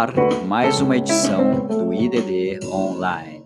[0.00, 0.14] ar
[0.46, 3.44] mais uma edição do IDD Online.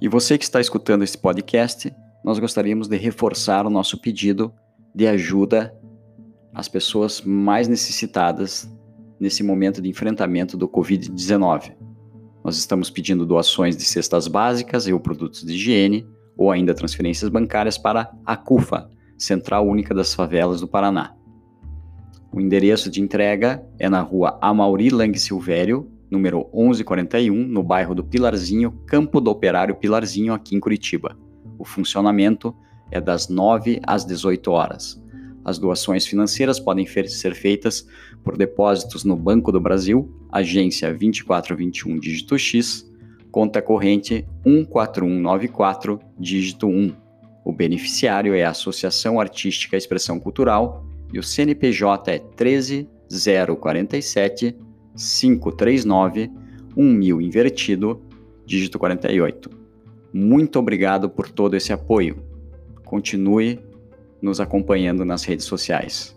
[0.00, 1.92] E você que está escutando esse podcast,
[2.24, 4.54] nós gostaríamos de reforçar o nosso pedido
[4.94, 5.76] de ajuda
[6.54, 8.72] às pessoas mais necessitadas
[9.18, 11.72] nesse momento de enfrentamento do Covid-19.
[12.44, 17.28] Nós estamos pedindo doações de cestas básicas e ou produtos de higiene, ou ainda transferências
[17.28, 21.14] bancárias para a CUFA, Central Única das Favelas do Paraná.
[22.32, 28.02] O endereço de entrega é na rua Amauri Lang Silvério, número 1141, no bairro do
[28.02, 31.16] Pilarzinho, Campo do Operário Pilarzinho, aqui em Curitiba.
[31.58, 32.54] O funcionamento
[32.90, 35.02] é das 9 às 18 horas.
[35.44, 37.86] As doações financeiras podem ser feitas
[38.24, 42.90] por depósitos no Banco do Brasil, agência 2421 dígito X,
[43.34, 46.94] conta corrente 14194 dígito 1.
[47.44, 54.56] O beneficiário é a Associação Artística Expressão Cultural e o CNPJ é 13047
[54.94, 56.30] 539
[56.76, 58.00] 1000 invertido,
[58.46, 59.50] dígito 48.
[60.12, 62.22] Muito obrigado por todo esse apoio.
[62.84, 63.58] Continue
[64.22, 66.13] nos acompanhando nas redes sociais.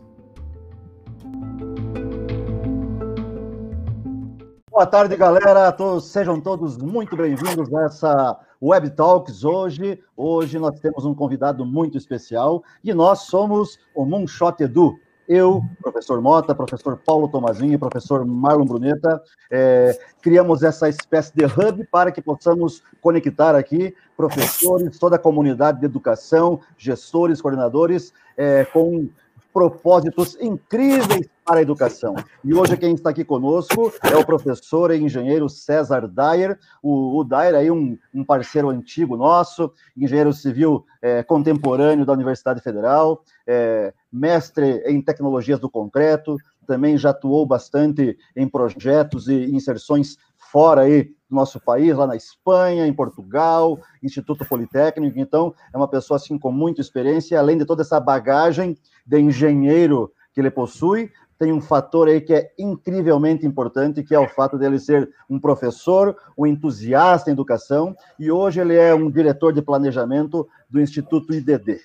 [4.78, 5.72] Boa tarde, galera.
[5.72, 10.00] Todos, sejam todos muito bem-vindos a essa Web Talks hoje.
[10.16, 14.95] Hoje nós temos um convidado muito especial e nós somos o Moonshot Edu.
[15.28, 21.45] Eu, professor Mota, professor Paulo Tomazinho e professor Marlon Bruneta, é, criamos essa espécie de
[21.45, 28.64] hub para que possamos conectar aqui professores, toda a comunidade de educação, gestores, coordenadores, é,
[28.66, 29.09] com
[29.52, 32.14] propósitos incríveis para a educação.
[32.44, 36.59] E hoje quem está aqui conosco é o professor e engenheiro César Dyer.
[36.84, 42.59] O, o Dyer aí um, um parceiro antigo nosso, engenheiro civil é, contemporâneo da Universidade
[42.59, 46.36] Federal, é, mestre em tecnologias do concreto,
[46.67, 50.17] também já atuou bastante em projetos e inserções
[50.52, 55.17] fora aí do nosso país, lá na Espanha, em Portugal, Instituto Politécnico.
[55.17, 60.11] Então, é uma pessoa assim com muita experiência, além de toda essa bagagem de engenheiro
[60.33, 64.58] que ele possui, tem um fator aí que é incrivelmente importante, que é o fato
[64.58, 69.61] dele ser um professor, um entusiasta em educação, e hoje ele é um diretor de
[69.61, 71.80] planejamento do Instituto IDD.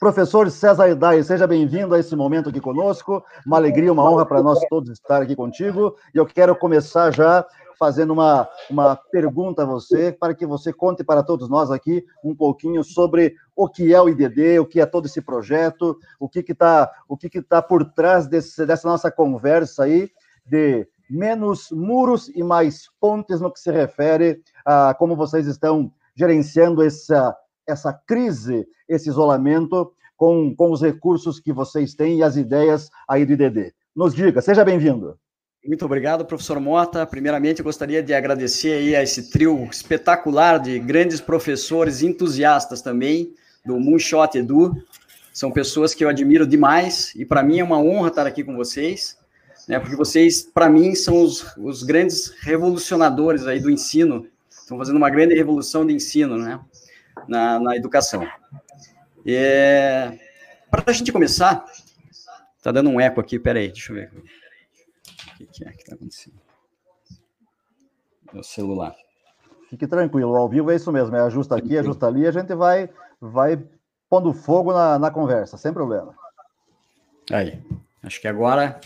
[0.00, 3.22] Professor César Idai, seja bem-vindo a esse momento aqui conosco.
[3.44, 5.94] Uma alegria, uma honra para nós todos estar aqui contigo.
[6.14, 7.46] E eu quero começar já
[7.78, 12.34] fazendo uma, uma pergunta a você, para que você conte para todos nós aqui um
[12.34, 16.38] pouquinho sobre o que é o IDD, o que é todo esse projeto, o que
[16.50, 20.08] está o que que tá por trás desse, dessa nossa conversa aí
[20.46, 26.82] de menos muros e mais pontes no que se refere a como vocês estão gerenciando
[26.82, 27.36] essa
[27.70, 33.24] essa crise, esse isolamento, com, com os recursos que vocês têm e as ideias aí
[33.24, 33.72] do IDD.
[33.96, 35.18] Nos diga, seja bem-vindo.
[35.66, 37.06] Muito obrigado, professor Mota.
[37.06, 43.78] Primeiramente, gostaria de agradecer aí a esse trio espetacular de grandes professores entusiastas também do
[43.78, 44.74] Moonshot Edu.
[45.32, 48.56] São pessoas que eu admiro demais e para mim é uma honra estar aqui com
[48.56, 49.18] vocês,
[49.68, 49.78] né?
[49.78, 54.26] Porque vocês, para mim, são os, os grandes revolucionadores aí do ensino.
[54.50, 56.58] Estão fazendo uma grande revolução de ensino, né?
[57.28, 58.26] Na, na educação.
[59.26, 60.18] É,
[60.70, 61.64] Para a gente começar,
[62.62, 64.12] tá dando um eco aqui, peraí, deixa eu ver.
[64.12, 66.40] O que, que é que está acontecendo?
[68.32, 68.94] Meu celular.
[69.68, 72.90] Fique tranquilo, ao vivo é isso mesmo, é ajusta aqui, ajusta ali, a gente vai,
[73.20, 73.62] vai
[74.08, 76.14] pondo fogo na, na conversa, sem problema.
[77.30, 77.62] Aí,
[78.02, 78.80] acho que agora.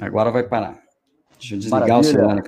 [0.00, 0.81] Agora vai parar.
[1.42, 2.00] Deixa eu desligar Maravilha.
[2.00, 2.42] o celular.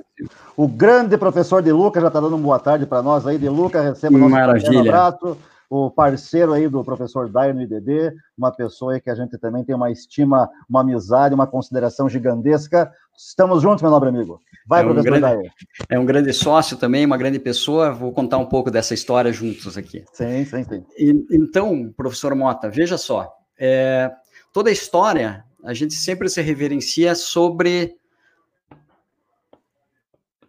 [0.55, 3.37] O grande professor De Luca já está dando uma boa tarde para nós aí.
[3.37, 4.79] De Luca, receba nosso Maravilha.
[4.79, 5.37] abraço.
[5.69, 9.63] O parceiro aí do professor Dair no IDD, uma pessoa aí que a gente também
[9.63, 12.89] tem uma estima, uma amizade, uma consideração gigantesca.
[13.17, 14.39] Estamos juntos, meu nobre amigo.
[14.67, 15.51] Vai, é um professor grande, Dair.
[15.89, 17.91] É um grande sócio também, uma grande pessoa.
[17.91, 20.05] Vou contar um pouco dessa história juntos aqui.
[20.13, 20.85] Sim, sim, sim.
[20.97, 23.33] E, então, professor Mota, veja só.
[23.59, 24.11] É,
[24.53, 27.97] toda a história, a gente sempre se reverencia sobre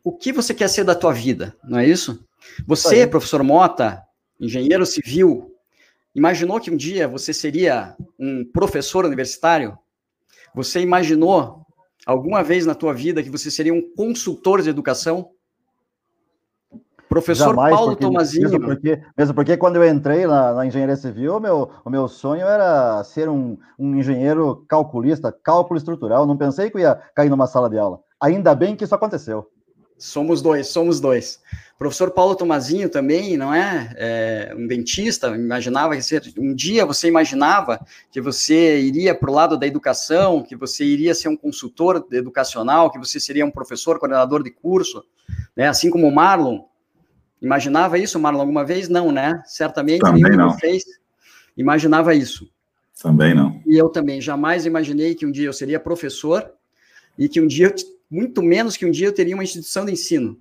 [0.06, 2.24] o que você quer ser da tua vida, não é isso?
[2.64, 3.06] Você, Aí.
[3.08, 4.04] professor Mota,
[4.40, 5.52] engenheiro civil,
[6.14, 9.76] imaginou que um dia você seria um professor universitário?
[10.54, 11.66] Você imaginou
[12.06, 15.30] alguma vez na tua vida que você seria um consultor de educação?
[17.08, 18.48] Professor Jamais, Paulo porque, Tomazinho.
[18.48, 22.06] Mesmo porque, mesmo porque quando eu entrei na, na, engenharia civil, o meu, o meu
[22.06, 26.24] sonho era ser um, um engenheiro calculista, cálculo estrutural.
[26.28, 27.98] Não pensei que eu ia cair numa sala de aula.
[28.20, 29.50] Ainda bem que isso aconteceu.
[29.98, 31.40] Somos dois, somos dois.
[31.78, 33.92] Professor Paulo Tomazinho também, não é?
[33.96, 39.58] é um dentista, imaginava que um dia você imaginava que você iria para o lado
[39.58, 44.42] da educação, que você iria ser um consultor educacional, que você seria um professor, coordenador
[44.42, 45.04] de curso,
[45.54, 45.68] né?
[45.68, 46.64] Assim como o Marlon.
[47.42, 48.88] Imaginava isso, Marlon, alguma vez?
[48.88, 49.42] Não, né?
[49.44, 50.48] Certamente também nenhum não.
[50.48, 50.84] de vocês
[51.56, 52.48] imaginava isso.
[53.00, 53.60] Também não.
[53.66, 56.50] E eu também jamais imaginei que um dia eu seria professor
[57.18, 57.74] e que um dia,
[58.10, 60.40] muito menos que um dia, eu teria uma instituição de ensino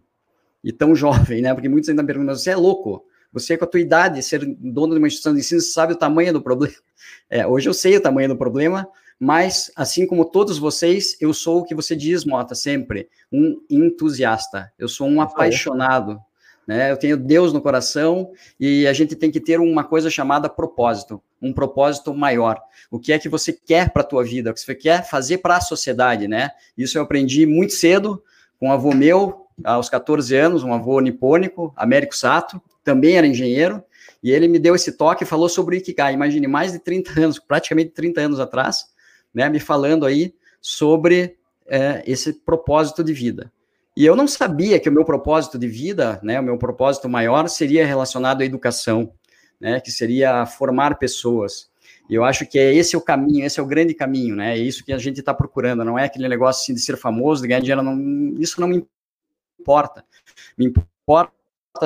[0.63, 1.53] e tão jovem, né?
[1.53, 3.05] Porque muitos ainda perguntam, você é louco?
[3.31, 6.33] Você, com a tua idade, ser dono de uma instituição de ensino, sabe o tamanho
[6.33, 6.75] do problema?
[7.29, 8.87] É, hoje eu sei o tamanho do problema,
[9.19, 14.71] mas, assim como todos vocês, eu sou o que você diz, Mota, sempre, um entusiasta.
[14.77, 16.19] Eu sou um apaixonado,
[16.67, 16.91] né?
[16.91, 21.21] Eu tenho Deus no coração e a gente tem que ter uma coisa chamada propósito,
[21.45, 22.59] um propósito maior.
[22.89, 24.51] O que é que você quer para a tua vida?
[24.51, 26.51] O que você quer fazer para a sociedade, né?
[26.77, 28.23] Isso eu aprendi muito cedo
[28.59, 33.83] com um avô meu, aos 14 anos, um avô nipônico, Américo Sato, também era engenheiro,
[34.23, 36.13] e ele me deu esse toque e falou sobre o Ikigai.
[36.13, 38.85] Imagine, mais de 30 anos, praticamente 30 anos atrás,
[39.33, 41.37] né, me falando aí sobre
[41.67, 43.51] é, esse propósito de vida.
[43.95, 47.47] E eu não sabia que o meu propósito de vida, né, o meu propósito maior
[47.47, 49.11] seria relacionado à educação,
[49.65, 51.71] né, que seria formar pessoas.
[52.07, 54.53] E eu acho que é esse o caminho, esse é o grande caminho, né?
[54.53, 55.83] É isso que a gente está procurando.
[55.83, 57.81] Não é aquele negócio assim, de ser famoso, de ganhar dinheiro.
[57.81, 58.85] Não, isso não me
[59.59, 60.05] importa.
[60.55, 61.33] Me importa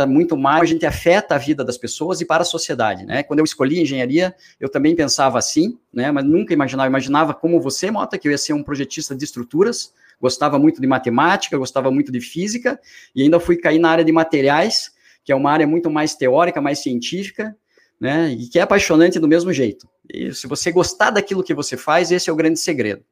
[0.05, 3.23] muito mais, a gente afeta a vida das pessoas e para a sociedade, né?
[3.23, 6.11] Quando eu escolhi engenharia, eu também pensava assim, né?
[6.11, 9.93] Mas nunca imaginava, imaginava como você, Mota, que eu ia ser um projetista de estruturas,
[10.19, 12.77] gostava muito de matemática, gostava muito de física,
[13.15, 14.91] e ainda fui cair na área de materiais,
[15.23, 17.55] que é uma área muito mais teórica, mais científica,
[18.00, 18.31] né?
[18.31, 19.90] E que é apaixonante do mesmo jeito.
[20.12, 23.04] E se você gostar daquilo que você faz, esse é o grande segredo.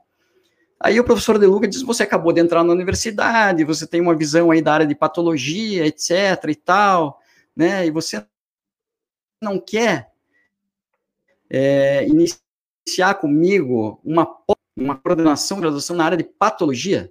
[0.79, 4.15] Aí o professor De Luca diz: Você acabou de entrar na universidade, você tem uma
[4.15, 6.11] visão aí da área de patologia, etc.
[6.49, 7.19] e tal,
[7.57, 7.87] né?
[7.87, 8.23] E você
[9.41, 10.11] não quer
[11.49, 14.29] é, iniciar comigo uma,
[14.77, 17.11] uma coordenação de graduação na área de patologia?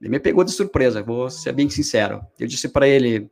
[0.00, 2.20] Ele me pegou de surpresa, vou ser bem sincero.
[2.38, 3.30] Eu disse para ele: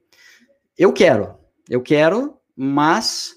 [0.76, 1.34] Eu quero,
[1.68, 3.34] eu quero, mas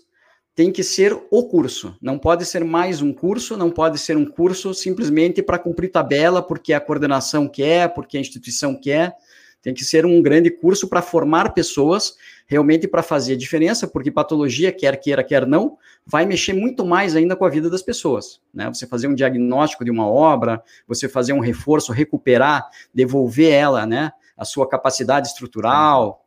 [0.56, 1.96] tem que ser o curso.
[2.02, 6.42] Não pode ser mais um curso, não pode ser um curso simplesmente para cumprir tabela,
[6.42, 9.16] porque a coordenação quer, porque a instituição quer.
[9.62, 12.16] Tem que ser um grande curso para formar pessoas
[12.48, 17.16] realmente para fazer a diferença, porque patologia, quer queira, quer não, vai mexer muito mais
[17.16, 18.42] ainda com a vida das pessoas.
[18.54, 18.68] Né?
[18.70, 24.12] Você fazer um diagnóstico de uma obra, você fazer um reforço, recuperar, devolver ela, né?
[24.36, 26.26] A sua capacidade estrutural,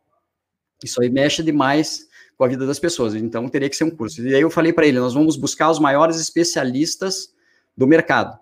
[0.83, 2.07] isso aí mexe demais
[2.37, 3.15] com a vida das pessoas.
[3.15, 4.21] Então teria que ser um curso.
[4.21, 7.33] E aí eu falei para ele, nós vamos buscar os maiores especialistas
[7.75, 8.37] do mercado.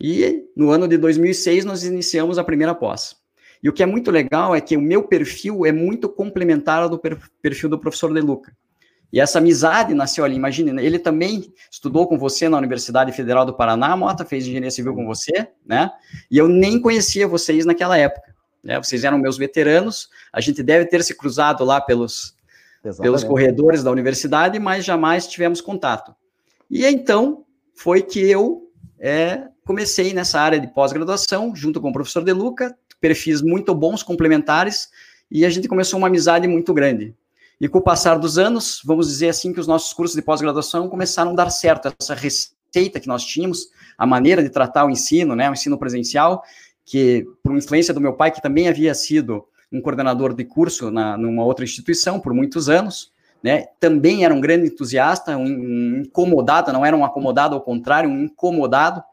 [0.00, 3.16] E no ano de 2006 nós iniciamos a primeira pós.
[3.64, 6.90] E o que é muito legal é que o meu perfil é muito complementar ao
[6.90, 7.00] do
[7.40, 8.54] perfil do professor De Luca.
[9.10, 13.54] E essa amizade nasceu ali, imagine, ele também estudou com você na Universidade Federal do
[13.54, 15.90] Paraná, Mota fez engenharia civil com você, né?
[16.30, 18.34] E eu nem conhecia vocês naquela época.
[18.62, 18.76] Né?
[18.76, 22.36] Vocês eram meus veteranos, a gente deve ter se cruzado lá pelos,
[23.00, 26.14] pelos corredores da universidade, mas jamais tivemos contato.
[26.70, 28.68] E então foi que eu
[28.98, 34.02] é, comecei nessa área de pós-graduação, junto com o professor De Luca, perfis muito bons,
[34.02, 34.88] complementares,
[35.30, 37.14] e a gente começou uma amizade muito grande.
[37.60, 40.88] E com o passar dos anos, vamos dizer assim que os nossos cursos de pós-graduação
[40.88, 43.68] começaram a dar certo, essa receita que nós tínhamos,
[43.98, 46.42] a maneira de tratar o ensino, né, o ensino presencial,
[46.82, 51.14] que, por influência do meu pai, que também havia sido um coordenador de curso na,
[51.18, 53.66] numa outra instituição por muitos anos, né?
[53.78, 58.24] Também era um grande entusiasta, um, um incomodado, não era um acomodado, ao contrário, um
[58.24, 59.04] incomodado,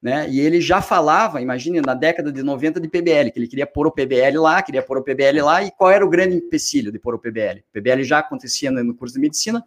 [0.00, 0.28] né?
[0.30, 3.86] E ele já falava, imagine, na década de 90 de PBL, que ele queria pôr
[3.86, 6.98] o PBL lá, queria pôr o PBL lá, e qual era o grande empecilho de
[6.98, 7.60] pôr o PBL?
[7.60, 9.64] O PBL já acontecia no curso de medicina,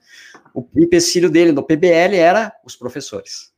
[0.53, 3.51] o empecilho dele do PBL era os professores.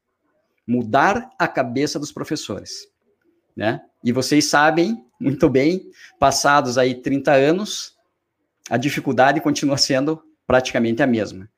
[0.66, 2.94] Mudar a cabeça dos professores
[3.56, 3.82] né?
[4.04, 5.90] E vocês sabem muito bem,
[6.20, 7.96] passados aí 30 anos,
[8.70, 11.50] a dificuldade continua sendo praticamente a mesma.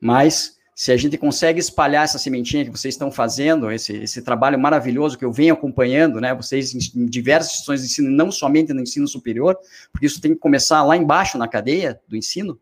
[0.00, 4.58] Mas se a gente consegue espalhar essa sementinha que vocês estão fazendo, esse, esse trabalho
[4.58, 8.80] maravilhoso que eu venho acompanhando, né, vocês em, diversas instituições de ensino, não somente no
[8.80, 9.56] ensino superior,
[9.92, 12.58] porque isso tem que começar lá embaixo na cadeia do ensino,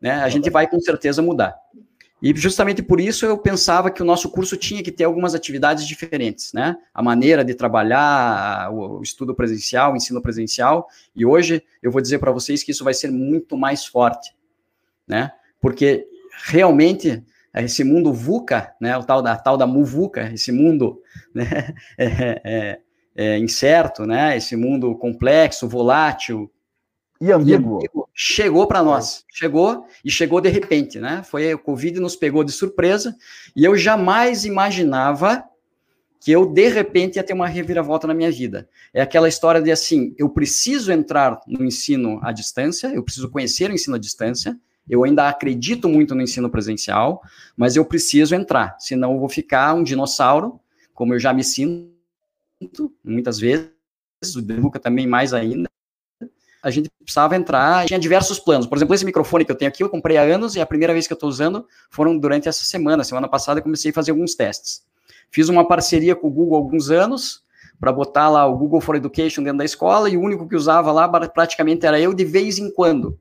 [0.00, 1.54] né, a gente vai com certeza mudar.
[2.22, 5.86] E justamente por isso eu pensava que o nosso curso tinha que ter algumas atividades
[5.86, 6.78] diferentes, né?
[6.94, 12.20] A maneira de trabalhar, o estudo presencial, o ensino presencial, e hoje eu vou dizer
[12.20, 14.34] para vocês que isso vai ser muito mais forte,
[15.06, 15.32] né?
[15.60, 16.06] Porque
[16.44, 17.22] realmente
[17.54, 21.00] esse mundo VUCA, né, o tal da tal da muvuca, esse mundo
[21.34, 22.80] né, é, é,
[23.16, 26.50] é incerto, né, esse mundo complexo, volátil.
[27.20, 27.80] E ambíguo,
[28.14, 31.22] chegou para nós, chegou e chegou de repente, né?
[31.22, 33.14] Foi o Covid nos pegou de surpresa
[33.54, 35.44] e eu jamais imaginava
[36.20, 38.68] que eu de repente ia ter uma reviravolta na minha vida.
[38.92, 43.70] É aquela história de assim, eu preciso entrar no ensino à distância, eu preciso conhecer
[43.70, 44.58] o ensino à distância,
[44.90, 47.22] eu ainda acredito muito no ensino presencial,
[47.56, 50.58] mas eu preciso entrar, senão eu vou ficar um dinossauro,
[50.92, 51.94] como eu já me sinto
[53.04, 53.70] muitas vezes,
[54.36, 55.70] o Luca também mais ainda.
[56.62, 58.66] A gente precisava entrar, tinha diversos planos.
[58.66, 60.92] Por exemplo, esse microfone que eu tenho aqui, eu comprei há anos e a primeira
[60.92, 63.02] vez que eu estou usando foram durante essa semana.
[63.02, 64.84] Semana passada eu comecei a fazer alguns testes.
[65.30, 67.42] Fiz uma parceria com o Google há alguns anos,
[67.78, 70.92] para botar lá o Google for Education dentro da escola, e o único que usava
[70.92, 73.18] lá praticamente era eu de vez em quando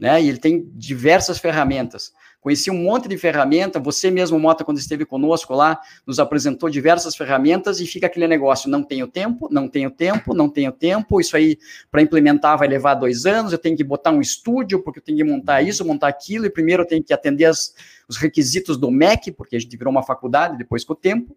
[0.00, 0.20] né?
[0.20, 2.12] E ele tem diversas ferramentas.
[2.40, 7.14] Conheci um monte de ferramenta, você mesmo, Mota, quando esteve conosco lá, nos apresentou diversas
[7.14, 11.36] ferramentas e fica aquele negócio, não tenho tempo, não tenho tempo, não tenho tempo, isso
[11.36, 11.58] aí
[11.90, 15.18] para implementar vai levar dois anos, eu tenho que botar um estúdio, porque eu tenho
[15.18, 17.74] que montar isso, montar aquilo, e primeiro eu tenho que atender as,
[18.08, 21.36] os requisitos do MEC, porque a gente virou uma faculdade depois com o tempo,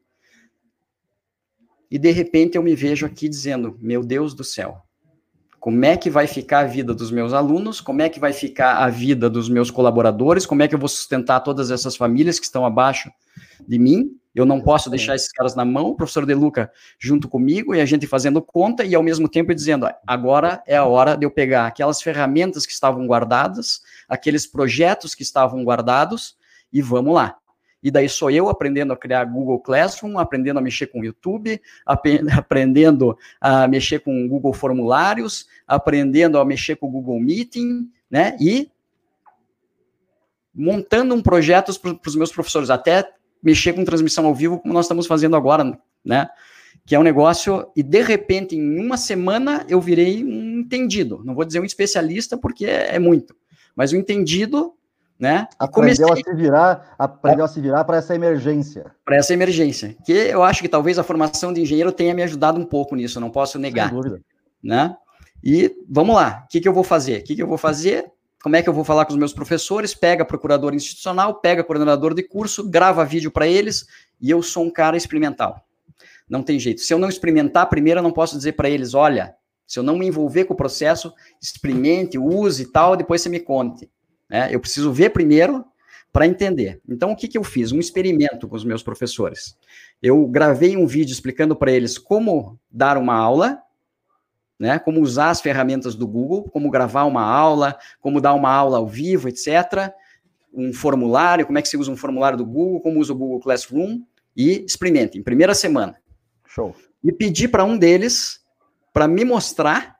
[1.91, 4.82] e de repente eu me vejo aqui dizendo, meu Deus do céu,
[5.63, 8.79] como é que vai ficar a vida dos meus alunos, como é que vai ficar
[8.79, 12.46] a vida dos meus colaboradores, como é que eu vou sustentar todas essas famílias que
[12.46, 13.10] estão abaixo
[13.65, 14.10] de mim.
[14.36, 17.79] Eu não posso deixar esses caras na mão, o professor De Luca junto comigo e
[17.79, 21.32] a gente fazendo conta e ao mesmo tempo dizendo: agora é a hora de eu
[21.32, 26.36] pegar aquelas ferramentas que estavam guardadas, aqueles projetos que estavam guardados
[26.74, 27.38] e vamos lá.
[27.84, 33.18] E daí sou eu aprendendo a criar Google Classroom, aprendendo a mexer com YouTube, aprendendo
[33.42, 38.38] a mexer com Google Formulários, aprendendo a mexer com Google Meeting, né?
[38.40, 38.72] E
[40.56, 43.12] montando um projeto para os meus professores, até
[43.42, 46.30] mexer com transmissão ao vivo, como nós estamos fazendo agora, né?
[46.86, 51.22] Que é um negócio, e de repente, em uma semana, eu virei um entendido.
[51.25, 53.36] Não vou dizer um especialista, porque é, é muito,
[53.75, 54.74] mas um entendido
[55.20, 55.48] né?
[55.58, 56.32] Aprendeu comecei...
[56.32, 58.91] a se virar, aprendeu a se virar para essa emergência.
[59.05, 59.96] Para essa emergência.
[60.05, 63.20] Que eu acho que talvez a formação de engenheiro tenha me ajudado um pouco nisso,
[63.20, 63.89] não posso negar.
[63.89, 64.22] Sem dúvida.
[64.62, 64.96] Né?
[65.43, 67.22] E vamos lá, o que, que eu vou fazer?
[67.22, 68.12] O que, que eu vou fazer?
[68.41, 69.93] Como é que eu vou falar com os meus professores?
[69.93, 73.86] Pega procurador institucional, pega coordenador de curso, grava vídeo para eles,
[74.20, 75.65] e eu sou um cara experimental.
[76.29, 76.82] Não tem jeito.
[76.82, 79.34] Se eu não experimentar, primeiro eu não posso dizer para eles, olha,
[79.65, 83.39] se eu não me envolver com o processo, experimente, use e tal, depois você me
[83.39, 83.89] conte.
[84.34, 84.50] Né?
[84.52, 85.63] Eu preciso ver primeiro
[86.12, 86.82] para entender.
[86.90, 87.72] Então, o que, que eu fiz?
[87.72, 89.56] Um experimento com os meus professores.
[90.02, 93.62] Eu gravei um vídeo explicando para eles como dar uma aula,
[94.60, 94.80] né?
[94.80, 98.88] Como usar as ferramentas do Google, como gravar uma aula, como dar uma aula ao
[98.88, 99.92] vivo, etc.
[100.52, 103.40] Um formulário, como é que se usa um formulário do Google, como usa o Google
[103.40, 104.02] Classroom
[104.36, 105.96] e experimentem, primeira semana.
[106.48, 106.75] Show.
[107.04, 108.40] E pedi para um deles
[108.92, 110.00] para me mostrar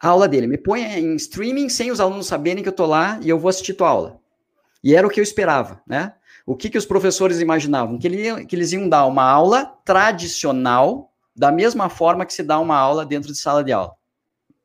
[0.00, 0.46] a aula dele.
[0.46, 3.48] Me põe em streaming sem os alunos saberem que eu estou lá e eu vou
[3.48, 4.20] assistir tua aula.
[4.82, 6.12] E era o que eu esperava, né?
[6.46, 7.98] O que, que os professores imaginavam?
[7.98, 12.58] Que, ele, que eles iam dar uma aula tradicional, da mesma forma que se dá
[12.60, 13.94] uma aula dentro de sala de aula.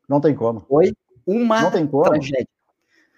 [0.07, 0.61] Não tem como.
[0.69, 0.93] Foi
[1.25, 2.03] uma Não tem como.
[2.03, 2.47] tragédia.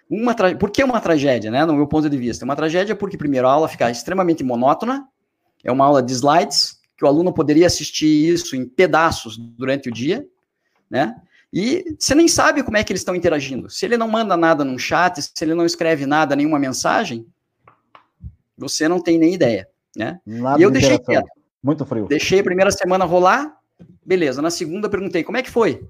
[0.09, 0.55] Uma tra...
[0.55, 1.65] Por que uma tragédia, né?
[1.65, 2.45] No meu ponto de vista.
[2.45, 5.07] Uma tragédia porque, primeiro, a aula fica extremamente monótona,
[5.63, 9.91] é uma aula de slides, que o aluno poderia assistir isso em pedaços durante o
[9.91, 10.25] dia,
[10.89, 11.15] né?
[11.55, 13.69] E você nem sabe como é que eles estão interagindo.
[13.69, 17.27] Se ele não manda nada num chat, se ele não escreve nada, nenhuma mensagem,
[18.57, 20.19] você não tem nem ideia, né?
[20.25, 21.27] Nada e eu de deixei quieto.
[21.61, 22.07] Muito frio.
[22.07, 23.55] Deixei a primeira semana rolar,
[24.03, 24.41] beleza.
[24.41, 25.87] Na segunda perguntei, como é que foi?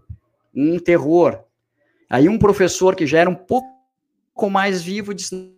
[0.54, 1.40] Um terror.
[2.10, 5.56] Aí um professor que já era um pouco mais vivo disse,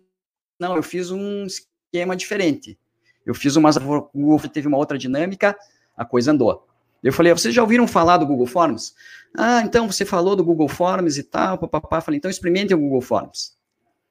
[0.56, 2.78] não, eu fiz um esquema diferente.
[3.26, 3.70] Eu fiz uma,
[4.14, 5.58] o teve uma outra dinâmica,
[5.96, 6.64] a coisa andou.
[7.02, 8.94] Eu falei, vocês já ouviram falar do Google Forms?
[9.36, 12.00] Ah, então você falou do Google Forms e tal, papapá.
[12.00, 13.56] Falei, então experimente o Google Forms.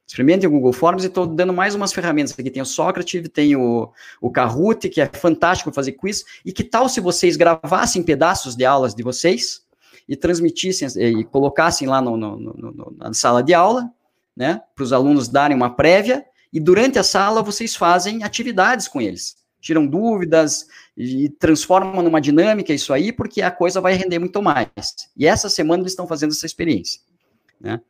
[0.08, 2.36] Experimente o Google Forms e estou dando mais umas ferramentas.
[2.38, 3.92] Aqui tem o Socrative, tem o,
[4.22, 6.24] o Kahoot, que é fantástico fazer quiz.
[6.46, 9.66] E que tal se vocês gravassem pedaços de aulas de vocês
[10.08, 13.92] e transmitissem e colocassem lá no, no, no, na sala de aula,
[14.36, 19.02] né, para os alunos darem uma prévia e durante a sala vocês fazem atividades com
[19.02, 19.38] eles.
[19.66, 24.70] Tiram dúvidas e transformam numa dinâmica isso aí, porque a coisa vai render muito mais.
[25.18, 27.02] E essa semana eles estão fazendo essa experiência.
[27.60, 27.82] Né?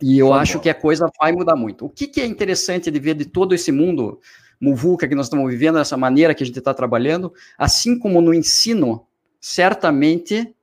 [0.00, 1.86] E eu acho que a coisa vai mudar muito.
[1.86, 4.20] O que, que é interessante de ver de todo esse mundo
[4.60, 8.32] muvuca que nós estamos vivendo, essa maneira que a gente está trabalhando, assim como no
[8.32, 9.04] ensino,
[9.40, 10.54] certamente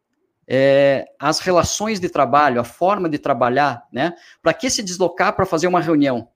[0.47, 4.13] é, as relações de trabalho, a forma de trabalhar, né?
[4.41, 6.29] Para que se deslocar para fazer uma reunião?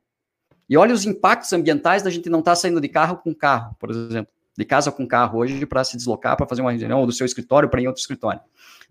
[0.74, 3.76] E olha os impactos ambientais da gente não estar tá saindo de carro com carro,
[3.80, 7.06] por exemplo, de casa com carro hoje para se deslocar para fazer uma reunião ou
[7.06, 8.42] do seu escritório para ir em outro escritório,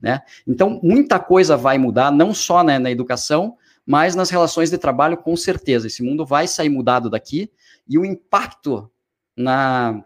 [0.01, 0.21] né?
[0.47, 5.17] Então muita coisa vai mudar, não só né, na educação, mas nas relações de trabalho
[5.17, 5.89] com certeza.
[5.89, 7.51] Esse mundo vai sair mudado daqui
[7.89, 8.89] e o impacto
[9.37, 10.05] na,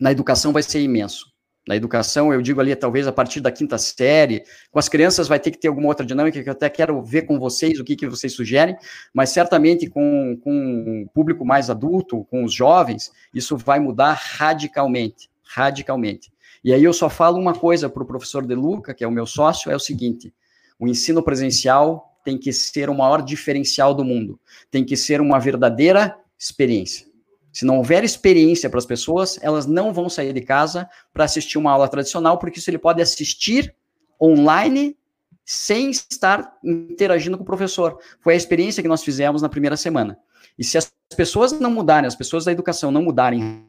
[0.00, 1.32] na educação vai ser imenso.
[1.68, 5.38] Na educação, eu digo ali, talvez a partir da quinta série, com as crianças vai
[5.38, 7.94] ter que ter alguma outra dinâmica que eu até quero ver com vocês, o que,
[7.94, 8.74] que vocês sugerem,
[9.12, 15.28] mas certamente com, com um público mais adulto, com os jovens, isso vai mudar radicalmente,
[15.44, 16.32] radicalmente.
[16.64, 19.12] E aí eu só falo uma coisa para o professor De Luca, que é o
[19.12, 20.32] meu sócio, é o seguinte,
[20.78, 25.38] o ensino presencial tem que ser o maior diferencial do mundo, tem que ser uma
[25.38, 27.07] verdadeira experiência.
[27.52, 31.58] Se não houver experiência para as pessoas, elas não vão sair de casa para assistir
[31.58, 33.74] uma aula tradicional, porque isso ele pode assistir
[34.20, 34.96] online
[35.44, 37.98] sem estar interagindo com o professor.
[38.20, 40.18] Foi a experiência que nós fizemos na primeira semana.
[40.58, 43.66] E se as pessoas não mudarem, as pessoas da educação não mudarem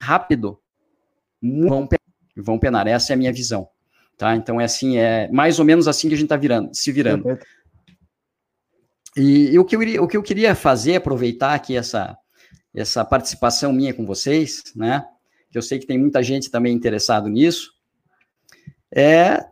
[0.00, 0.60] rápido,
[1.42, 2.06] vão penar.
[2.36, 2.86] Vão penar.
[2.86, 3.68] Essa é a minha visão.
[4.16, 4.36] Tá?
[4.36, 7.38] Então é assim, é mais ou menos assim que a gente está virando, se virando.
[9.16, 12.16] E, e, o, que eu, o que eu queria fazer, aproveitar aqui essa,
[12.76, 15.04] essa participação minha com vocês, né?
[15.50, 17.72] Que eu sei que tem muita gente também interessado nisso,
[18.94, 19.46] é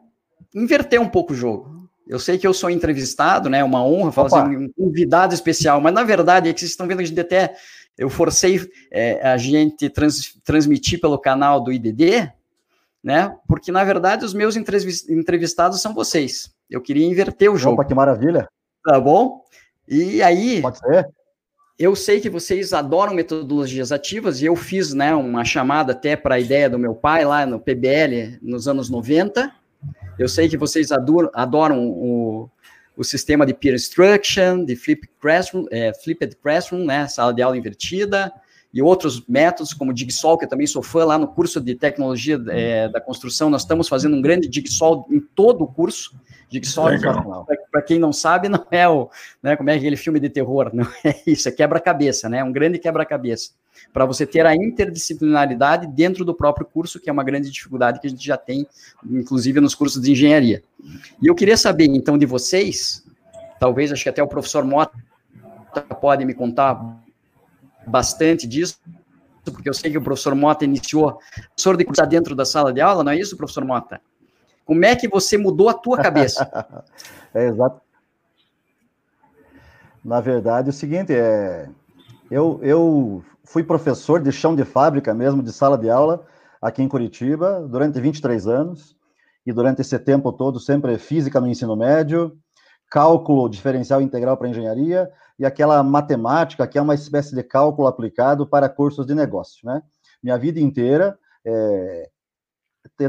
[0.54, 1.88] inverter um pouco o jogo.
[2.06, 3.64] Eu sei que eu sou entrevistado, né?
[3.64, 7.04] Uma honra fazer um convidado especial, mas na verdade é que vocês estão vendo que
[7.04, 7.54] a gente até
[7.96, 12.30] eu forcei é, a gente trans, transmitir pelo canal do IDD,
[13.02, 13.34] né?
[13.48, 16.52] Porque na verdade os meus entrevistados são vocês.
[16.68, 17.74] Eu queria inverter o jogo.
[17.74, 18.48] Opa, que maravilha!
[18.84, 19.42] Tá bom?
[19.88, 21.08] E aí, Pode ser?
[21.78, 26.36] Eu sei que vocês adoram metodologias ativas e eu fiz né, uma chamada até para
[26.36, 29.52] a ideia do meu pai lá no PBL nos anos 90.
[30.18, 32.48] Eu sei que vocês adoram, adoram o,
[32.96, 34.78] o sistema de peer instruction, de
[35.20, 38.32] classroom, é, flipped classroom, né, sala de aula invertida,
[38.74, 42.42] e outros métodos, como Digsol, que eu também sou fã, lá no curso de tecnologia
[42.48, 46.18] é, da construção, nós estamos fazendo um grande Digsol em todo o curso.
[46.50, 46.88] Digsol,
[47.70, 49.08] para quem não sabe, não é o,
[49.40, 52.80] né, como é aquele filme de terror, não é isso, é quebra-cabeça, né, um grande
[52.80, 53.50] quebra-cabeça,
[53.92, 58.08] para você ter a interdisciplinaridade dentro do próprio curso, que é uma grande dificuldade que
[58.08, 58.66] a gente já tem,
[59.08, 60.64] inclusive nos cursos de engenharia.
[61.22, 63.04] E eu queria saber, então, de vocês,
[63.60, 64.98] talvez, acho que até o professor Mota
[66.00, 67.03] pode me contar
[67.86, 68.78] bastante disso,
[69.44, 71.18] porque eu sei que o professor Mota iniciou
[71.54, 74.00] professor de curso dentro da sala de aula, não é isso, professor Mota?
[74.64, 76.48] Como é que você mudou a tua cabeça?
[77.34, 77.80] é exato.
[80.02, 81.68] Na verdade, o seguinte, é,
[82.30, 86.26] eu, eu fui professor de chão de fábrica mesmo, de sala de aula,
[86.60, 88.96] aqui em Curitiba, durante 23 anos,
[89.46, 92.38] e durante esse tempo todo sempre física no ensino médio,
[92.94, 98.46] cálculo diferencial integral para engenharia, e aquela matemática que é uma espécie de cálculo aplicado
[98.46, 99.82] para cursos de negócio, né?
[100.22, 102.08] Minha vida inteira é,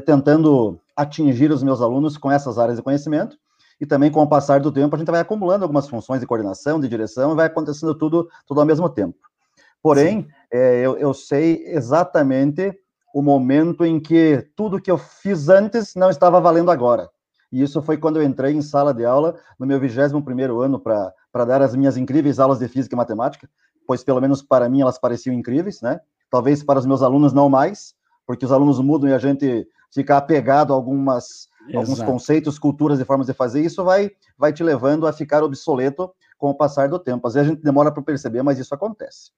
[0.03, 3.37] tentando atingir os meus alunos com essas áreas de conhecimento,
[3.79, 6.79] e também com o passar do tempo a gente vai acumulando algumas funções de coordenação,
[6.79, 9.19] de direção, e vai acontecendo tudo, tudo ao mesmo tempo.
[9.83, 12.73] Porém, é, eu, eu sei exatamente
[13.13, 17.07] o momento em que tudo que eu fiz antes não estava valendo agora.
[17.51, 21.45] E isso foi quando eu entrei em sala de aula no meu 21º ano para
[21.45, 23.49] dar as minhas incríveis aulas de física e matemática,
[23.87, 25.99] pois pelo menos para mim elas pareciam incríveis, né?
[26.29, 27.93] Talvez para os meus alunos não mais,
[28.25, 33.05] porque os alunos mudam e a gente fica apegado a algumas, alguns conceitos, culturas e
[33.05, 36.89] formas de fazer, e isso vai, vai te levando a ficar obsoleto com o passar
[36.89, 37.27] do tempo.
[37.27, 39.31] Às vezes a gente demora para perceber, mas isso acontece.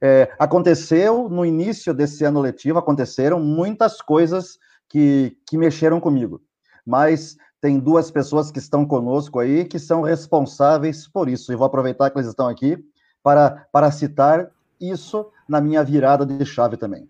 [0.00, 6.42] É, aconteceu no início desse ano letivo, aconteceram muitas coisas que, que mexeram comigo,
[6.86, 11.52] mas tem duas pessoas que estão conosco aí que são responsáveis por isso.
[11.52, 12.84] E vou aproveitar que eles estão aqui
[13.22, 17.08] para, para citar isso na minha virada de chave também.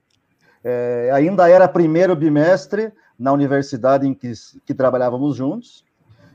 [0.62, 4.32] É, ainda era primeiro bimestre na universidade em que,
[4.64, 5.84] que trabalhávamos juntos,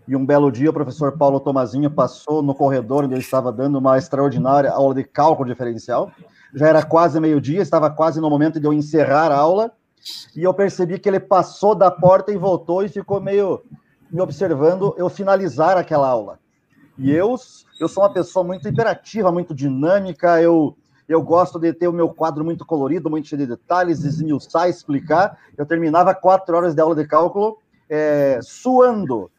[0.08, 3.78] e um belo dia o professor Paulo Tomazinho passou no corredor onde eu estava dando
[3.78, 6.10] uma extraordinária aula de cálculo diferencial.
[6.56, 9.74] Já era quase meio-dia, estava quase no momento de eu encerrar a aula,
[10.36, 13.62] e eu percebi que ele passou da porta e voltou e ficou meio
[14.12, 16.40] me observando eu finalizar aquela aula.
[16.98, 17.36] E eu,
[17.80, 20.76] eu sou uma pessoa muito imperativa, muito dinâmica, eu,
[21.08, 25.38] eu gosto de ter o meu quadro muito colorido, muito cheio de detalhes, esmiuçar, explicar.
[25.58, 27.58] Eu terminava quatro horas de aula de cálculo
[27.90, 29.30] é, suando.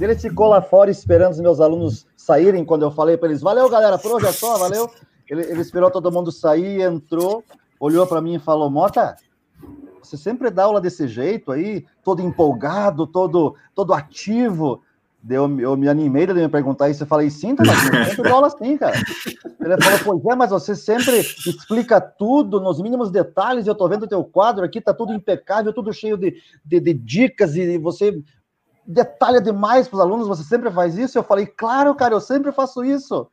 [0.00, 3.68] Ele ficou lá fora esperando os meus alunos saírem quando eu falei para eles: valeu,
[3.68, 4.90] galera, por hoje é só, valeu.
[5.28, 7.42] Ele, ele esperou todo mundo sair, entrou,
[7.80, 9.16] olhou para mim e falou: Mota,
[10.02, 14.82] você sempre dá aula desse jeito aí, todo empolgado, todo, todo ativo.
[15.28, 17.02] Eu, eu me animei de me perguntar isso.
[17.02, 18.96] Eu falei, sim, Tomás, eu sempre dou aula assim, cara.
[19.60, 23.66] Ele falou, pois é, mas você sempre explica tudo nos mínimos detalhes.
[23.66, 26.94] Eu tô vendo o teu quadro aqui, tá tudo impecável, tudo cheio de, de, de
[26.94, 28.22] dicas e você
[28.86, 30.28] detalha demais para os alunos.
[30.28, 31.18] Você sempre faz isso?
[31.18, 33.28] Eu falei, claro, cara, eu sempre faço isso.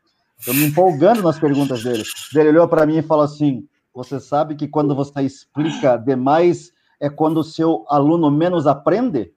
[0.46, 2.04] Eu me empolgando nas perguntas dele.
[2.36, 7.10] Ele olhou para mim e falou assim: Você sabe que quando você explica demais é
[7.10, 9.34] quando o seu aluno menos aprende?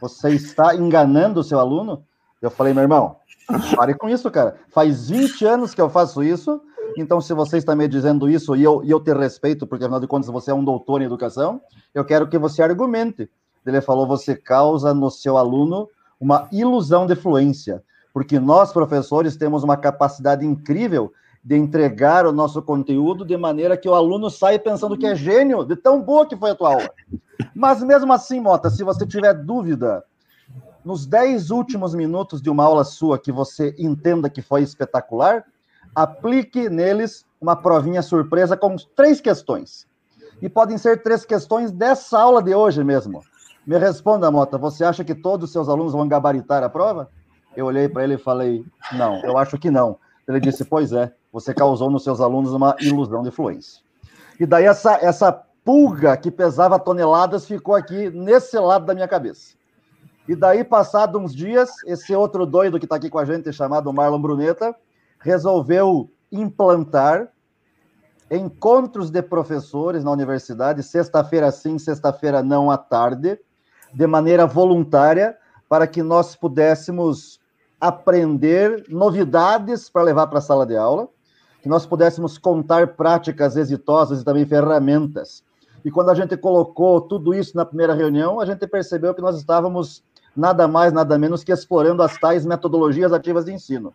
[0.00, 2.04] Você está enganando o seu aluno?
[2.40, 3.16] Eu falei, meu irmão,
[3.74, 4.56] pare com isso, cara.
[4.68, 6.60] Faz 20 anos que eu faço isso.
[6.96, 10.00] Então, se você está me dizendo isso e eu, e eu te respeito, porque afinal
[10.00, 11.60] de contas você é um doutor em educação,
[11.92, 13.28] eu quero que você argumente.
[13.66, 15.88] Ele falou: você causa no seu aluno
[16.20, 17.82] uma ilusão de fluência
[18.14, 21.12] porque nós, professores, temos uma capacidade incrível
[21.44, 25.62] de entregar o nosso conteúdo de maneira que o aluno sai pensando que é gênio,
[25.62, 26.90] de tão boa que foi a tua aula.
[27.54, 30.02] Mas mesmo assim, Mota, se você tiver dúvida,
[30.82, 35.44] nos 10 últimos minutos de uma aula sua que você entenda que foi espetacular,
[35.94, 39.86] aplique neles uma provinha surpresa com três questões.
[40.40, 43.22] E podem ser três questões dessa aula de hoje mesmo.
[43.66, 47.08] Me responda, Mota, você acha que todos os seus alunos vão gabaritar a prova?
[47.56, 49.98] Eu olhei para ele e falei: não, eu acho que não.
[50.26, 53.82] Ele disse: pois é, você causou nos seus alunos uma ilusão de fluência.
[54.38, 55.32] E daí essa, essa
[55.64, 59.56] pulga que pesava toneladas ficou aqui nesse lado da minha cabeça.
[60.28, 63.92] E daí, passado uns dias, esse outro doido que está aqui com a gente, chamado
[63.92, 64.76] Marlon Bruneta,
[65.18, 67.28] resolveu implantar
[68.30, 73.40] encontros de professores na universidade, sexta-feira sim, sexta-feira não à tarde,
[73.92, 75.36] de maneira voluntária,
[75.68, 77.40] para que nós pudéssemos
[77.80, 81.08] aprender novidades para levar para a sala de aula,
[81.64, 85.42] que nós pudéssemos contar práticas exitosas e também ferramentas.
[85.82, 89.38] E quando a gente colocou tudo isso na primeira reunião, a gente percebeu que nós
[89.38, 90.04] estávamos
[90.36, 93.94] nada mais, nada menos que explorando as tais metodologias ativas de ensino.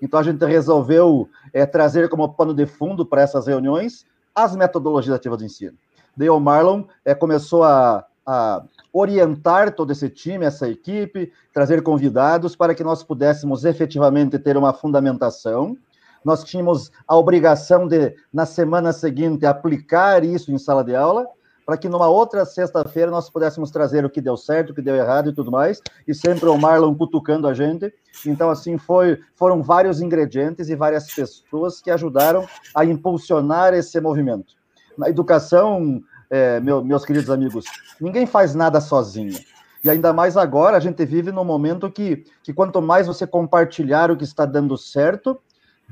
[0.00, 5.14] Então a gente resolveu é, trazer como pano de fundo para essas reuniões as metodologias
[5.14, 5.76] ativas de ensino.
[6.16, 8.62] Daí Marlon é, começou a, a
[8.94, 14.72] orientar todo esse time, essa equipe, trazer convidados para que nós pudéssemos efetivamente ter uma
[14.72, 15.76] fundamentação.
[16.24, 21.26] Nós tínhamos a obrigação de, na semana seguinte, aplicar isso em sala de aula,
[21.64, 24.96] para que numa outra sexta-feira nós pudéssemos trazer o que deu certo, o que deu
[24.96, 27.92] errado e tudo mais, e sempre o Marlon cutucando a gente.
[28.26, 34.54] Então, assim, foi, foram vários ingredientes e várias pessoas que ajudaram a impulsionar esse movimento.
[34.98, 37.64] Na educação, é, meu, meus queridos amigos,
[38.00, 39.38] ninguém faz nada sozinho.
[39.82, 44.10] E ainda mais agora, a gente vive num momento que, que quanto mais você compartilhar
[44.10, 45.40] o que está dando certo,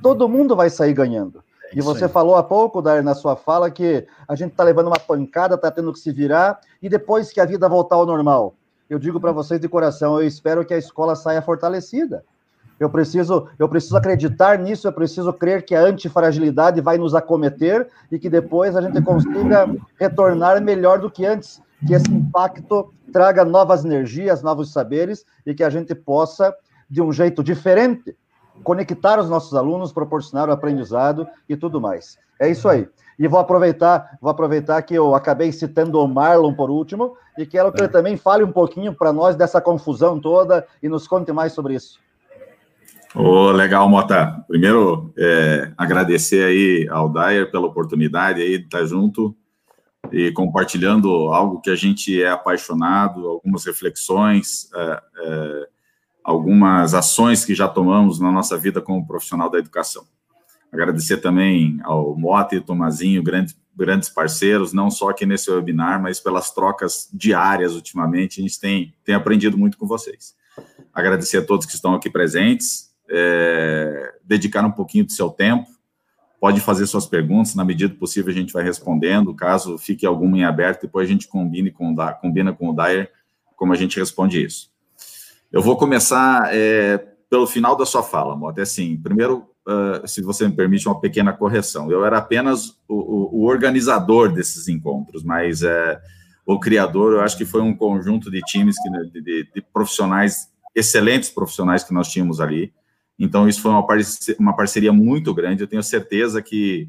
[0.03, 1.43] todo mundo vai sair ganhando.
[1.73, 2.11] É e você aí.
[2.11, 5.71] falou há pouco, Dar, na sua fala, que a gente está levando uma pancada, está
[5.71, 8.55] tendo que se virar, e depois que a vida voltar ao normal.
[8.89, 12.25] Eu digo para vocês de coração, eu espero que a escola saia fortalecida.
[12.81, 17.89] Eu preciso, eu preciso acreditar nisso, eu preciso crer que a antifragilidade vai nos acometer
[18.11, 23.45] e que depois a gente consiga retornar melhor do que antes, que esse impacto traga
[23.45, 26.55] novas energias, novos saberes e que a gente possa,
[26.89, 28.17] de um jeito diferente,
[28.62, 32.18] conectar os nossos alunos, proporcionar o aprendizado e tudo mais.
[32.40, 32.87] É isso aí.
[33.18, 37.73] E vou aproveitar, vou aproveitar que eu acabei citando o Marlon por último e quero
[37.73, 41.53] que ele também fale um pouquinho para nós dessa confusão toda e nos conte mais
[41.53, 41.99] sobre isso.
[43.14, 44.44] Oh, legal, Mota.
[44.47, 49.35] Primeiro, é, agradecer aí ao Dyer pela oportunidade aí de estar junto
[50.12, 55.68] e compartilhando algo que a gente é apaixonado, algumas reflexões, é, é,
[56.29, 60.05] algumas ações que já tomamos na nossa vida como profissional da educação.
[60.71, 66.21] Agradecer também ao Mota e Tomazinho, grandes, grandes parceiros, não só aqui nesse webinar, mas
[66.21, 70.35] pelas trocas diárias ultimamente, a gente tem, tem aprendido muito com vocês.
[70.93, 75.67] Agradecer a todos que estão aqui presentes, é, dedicar um pouquinho do seu tempo.
[76.38, 79.35] Pode fazer suas perguntas, na medida do possível a gente vai respondendo.
[79.35, 83.11] Caso fique alguma em aberto, depois a gente combine com combina com o Dyer
[83.57, 84.71] como a gente responde isso.
[85.51, 86.99] Eu vou começar é,
[87.31, 88.61] pelo final da sua fala, Mota.
[88.61, 91.91] É assim, primeiro, uh, se você me permite uma pequena correção.
[91.91, 95.99] Eu era apenas o, o, organizador desses encontros, mas é,
[96.45, 100.49] o criador, eu acho que foi um conjunto de times, que, de, de, de profissionais,
[100.75, 102.73] excelentes profissionais que nós tínhamos ali,
[103.19, 105.63] Então, isso foi uma, parceria, uma parceria muito grande.
[105.63, 106.89] Eu tenho certeza que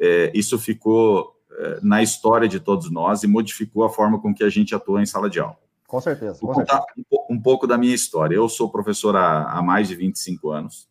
[0.00, 4.42] é, isso ficou é, na história de todos nós e modificou a forma com que
[4.42, 5.69] a gente atua em sala de aula.
[5.90, 6.38] Com certeza.
[6.40, 8.36] Vou contar um, um, pouco da minha história.
[8.36, 10.88] Eu sou professor há, há, mais de 25 anos.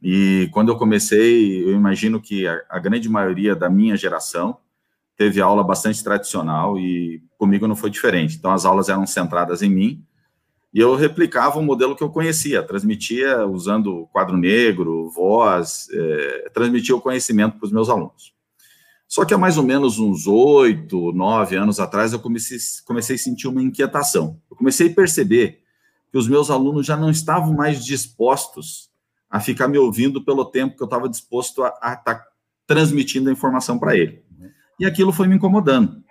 [0.00, 4.58] E quando eu comecei, eu imagino que a, a grande maioria da minha geração
[5.16, 8.36] teve aula bastante tradicional e comigo não foi diferente.
[8.36, 10.04] Então, as aulas eram centradas em mim
[10.72, 16.94] e eu replicava o modelo que eu conhecia, transmitia usando quadro negro, voz, é, transmitia
[16.94, 18.32] o conhecimento para os meus alunos.
[19.12, 23.18] Só que há mais ou menos uns oito, nove anos atrás, eu comecei, comecei a
[23.18, 24.40] sentir uma inquietação.
[24.50, 25.58] Eu comecei a perceber
[26.10, 28.88] que os meus alunos já não estavam mais dispostos
[29.28, 32.26] a ficar me ouvindo pelo tempo que eu estava disposto a estar tá
[32.66, 34.24] transmitindo a informação para ele.
[34.80, 36.02] E aquilo foi me incomodando.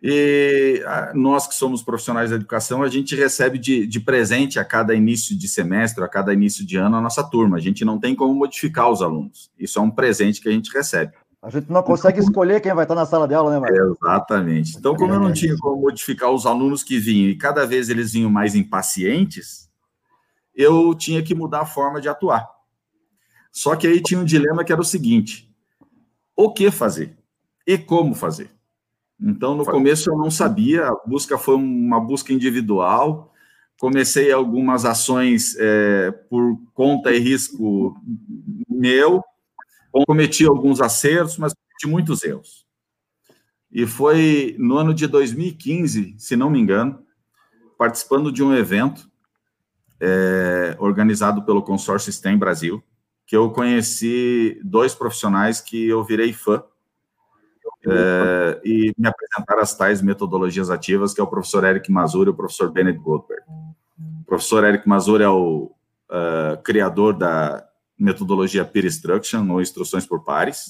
[0.00, 0.80] E
[1.12, 5.36] nós que somos profissionais da educação, a gente recebe de, de, presente a cada início
[5.36, 7.56] de semestre, a cada início de ano, a nossa turma.
[7.56, 9.50] A gente não tem como modificar os alunos.
[9.58, 11.14] Isso é um presente que a gente recebe.
[11.44, 13.78] A gente não consegue então, escolher quem vai estar na sala de aula, né, Marcos?
[13.78, 14.78] Exatamente.
[14.78, 18.14] Então, como eu não tinha como modificar os alunos que vinham e cada vez eles
[18.14, 19.68] vinham mais impacientes,
[20.54, 22.48] eu tinha que mudar a forma de atuar.
[23.52, 25.54] Só que aí tinha um dilema que era o seguinte:
[26.34, 27.14] o que fazer
[27.66, 28.50] e como fazer?
[29.20, 33.30] Então, no começo eu não sabia, a busca foi uma busca individual.
[33.78, 37.94] Comecei algumas ações é, por conta e risco
[38.66, 39.22] meu,
[40.06, 42.66] cometi alguns acertos, mas cometi muitos erros.
[43.70, 47.04] E foi no ano de 2015, se não me engano,
[47.78, 49.10] participando de um evento
[50.00, 52.82] é, organizado pelo consórcio STEM Brasil,
[53.26, 56.62] que eu conheci dois profissionais que eu virei fã
[57.86, 62.30] é, e me apresentar as tais metodologias ativas, que é o professor Eric Mazur e
[62.30, 63.42] o professor Bennett Goldberg.
[64.20, 65.70] O professor Eric Mazur é o
[66.10, 67.63] uh, criador da
[67.98, 70.66] metodologia Peer Instruction, ou Instruções por Pares,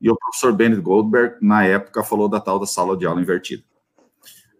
[0.00, 3.62] e o professor Bennett Goldberg, na época, falou da tal da sala de aula invertida.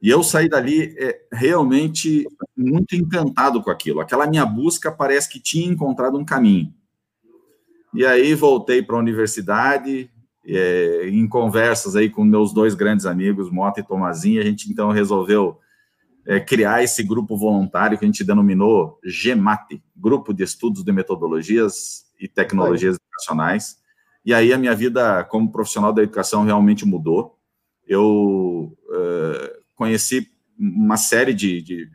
[0.01, 2.27] E eu saí dali é, realmente
[2.57, 4.01] muito encantado com aquilo.
[4.01, 6.75] Aquela minha busca parece que tinha encontrado um caminho.
[7.95, 10.11] E aí voltei para a universidade,
[10.45, 14.91] é, em conversas aí com meus dois grandes amigos, Mota e Tomazinho, a gente então
[14.91, 15.59] resolveu
[16.27, 22.05] é, criar esse grupo voluntário que a gente denominou GEMAT, Grupo de Estudos de Metodologias
[22.21, 23.79] e Tecnologias Educacionais.
[24.25, 27.37] E aí a minha vida como profissional da educação realmente mudou.
[27.87, 31.89] Eu é, conheci uma série de, de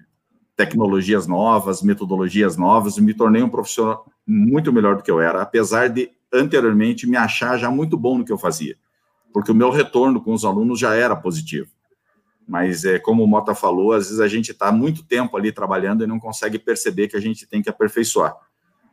[0.56, 5.42] tecnologias novas, metodologias novas, e me tornei um profissional muito melhor do que eu era,
[5.42, 8.76] apesar de anteriormente me achar já muito bom no que eu fazia,
[9.32, 11.70] porque o meu retorno com os alunos já era positivo.
[12.48, 16.04] Mas, é, como o Mota falou, às vezes a gente está muito tempo ali trabalhando
[16.04, 18.36] e não consegue perceber que a gente tem que aperfeiçoar.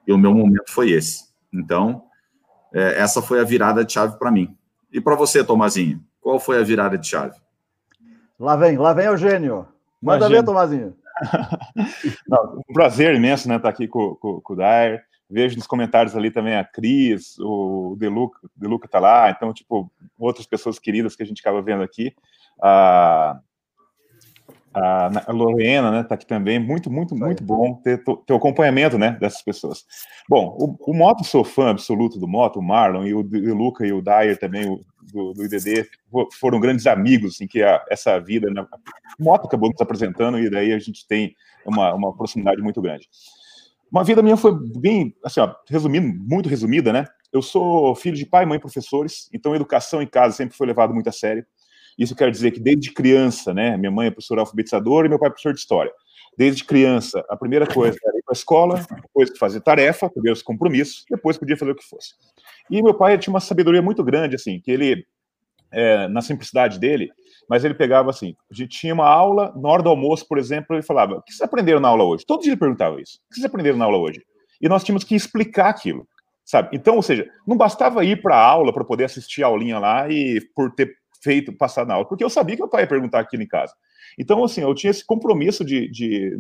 [0.06, 1.26] E o meu momento foi esse.
[1.52, 2.02] Então,
[2.72, 4.56] é, essa foi a virada de chave para mim.
[4.92, 7.36] E para você, Tomazinho, qual foi a virada de chave?
[8.38, 9.68] Lá vem, lá vem Eugênio.
[10.02, 10.96] Manda ver, Tomazinho.
[12.28, 15.04] Não, um prazer imenso, né, estar tá aqui com, com, com o Dair.
[15.30, 20.46] Vejo nos comentários ali também a Cris, o Deluca, Deluca tá lá, então, tipo, outras
[20.46, 22.14] pessoas queridas que a gente acaba vendo aqui.
[22.62, 23.40] A,
[24.74, 26.58] a Lorena, né, tá aqui também.
[26.58, 29.84] Muito, muito, muito bom ter, o acompanhamento, né, dessas pessoas.
[30.28, 33.92] Bom, o, o Moto, sou fã absoluto do Moto, o Marlon, e o Deluca e
[33.92, 34.80] o Dyer também, o,
[35.12, 35.88] do, do IDD,
[36.32, 38.66] foram grandes amigos, assim, que a, essa vida, né,
[39.18, 43.08] o Moto acabou nos apresentando, e daí a gente tem uma, uma proximidade muito grande.
[43.90, 47.06] Uma vida minha foi bem, assim, ó, resumindo, muito resumida, né?
[47.32, 50.66] Eu sou filho de pai e mãe professores, então a educação em casa sempre foi
[50.66, 51.46] levado muito a sério.
[51.98, 53.76] Isso quer dizer que desde criança, né?
[53.76, 55.92] Minha mãe é professora alfabetizadora e meu pai é professor de história.
[56.36, 60.42] Desde criança, a primeira coisa era ir para a escola, depois fazer tarefa, primeiro os
[60.42, 62.14] compromissos, depois podia fazer o que fosse.
[62.70, 65.06] E meu pai tinha uma sabedoria muito grande, assim, que ele,
[65.70, 67.10] é, na simplicidade dele,
[67.48, 70.74] mas ele pegava assim: a gente tinha uma aula, na hora do almoço, por exemplo,
[70.74, 72.24] ele falava: o que vocês aprenderam na aula hoje?
[72.26, 74.20] Todo dia ele perguntava isso: o que vocês aprenderam na aula hoje?
[74.60, 76.08] E nós tínhamos que explicar aquilo,
[76.44, 76.70] sabe?
[76.72, 80.08] Então, ou seja, não bastava ir para a aula para poder assistir a aulinha lá
[80.08, 83.20] e por ter feito, passar na aula, porque eu sabia que meu pai ia perguntar
[83.20, 83.74] aquilo em casa.
[84.18, 85.90] Então, assim, eu tinha esse compromisso de.
[85.90, 86.38] de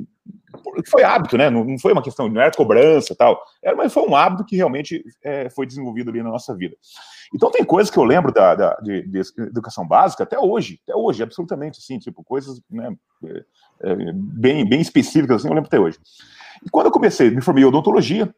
[0.88, 1.50] foi hábito, né?
[1.50, 3.42] Não, não, foi uma questão, não era cobrança tal.
[3.62, 6.76] Era, mas foi um hábito que realmente é, foi desenvolvido ali na nossa vida.
[7.34, 10.94] Então, tem coisas que eu lembro da, da de, de, educação básica até hoje, até
[10.94, 12.94] hoje, absolutamente, assim, tipo, coisas né,
[13.24, 13.44] é,
[13.90, 15.98] é, bem, bem específicas, assim, eu lembro até hoje.
[16.64, 18.32] E quando eu comecei, me formei em odontologia,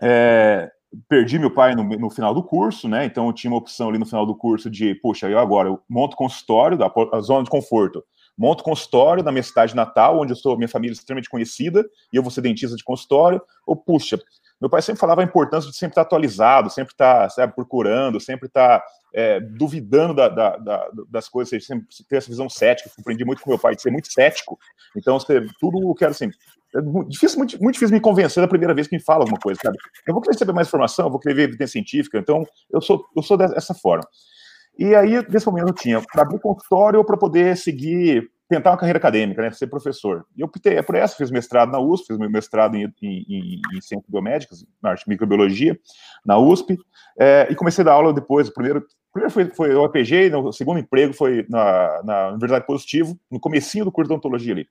[0.00, 0.70] é,
[1.08, 3.04] perdi meu pai no, no, final do curso, né?
[3.04, 5.68] Então eu tinha uma opção ali no final do curso de, poxa, eu agora?
[5.68, 8.04] Eu monto consultório, da zona de conforto.
[8.36, 12.16] Monto consultório na minha cidade natal, onde eu sou, minha família é extremamente conhecida, e
[12.16, 14.18] eu vou ser dentista de consultório, ou puxa,
[14.60, 18.46] meu pai sempre falava a importância de sempre estar atualizado, sempre estar, sabe, procurando, sempre
[18.46, 23.24] estar é, duvidando da, da, da, das coisas, sempre ter essa visão cética, eu aprendi
[23.24, 24.58] muito com meu pai, de ser muito cético,
[24.96, 25.18] então,
[25.58, 26.30] tudo eu quero, assim,
[26.74, 29.60] é difícil, muito, muito difícil me convencer da primeira vez que me fala alguma coisa,
[29.62, 29.76] sabe?
[30.06, 33.04] Eu vou querer saber mais informação, eu vou querer ver evidência científica, então eu sou,
[33.16, 34.04] eu sou dessa forma.
[34.78, 38.78] E aí, nesse momento, eu tinha para abrir consultório ou para poder seguir, tentar uma
[38.78, 40.24] carreira acadêmica, né, ser professor.
[40.36, 43.24] E eu optei é por essa, fiz mestrado na USP, fiz meu mestrado em, em,
[43.28, 45.78] em, em ciências biomédicas, na arte de microbiologia,
[46.24, 46.78] na USP,
[47.18, 48.48] é, e comecei a dar aula depois.
[48.48, 53.18] O primeiro, primeiro foi, foi o APG, o segundo emprego foi na, na Universidade Positivo,
[53.30, 54.66] no comecinho do curso de odontologia ali.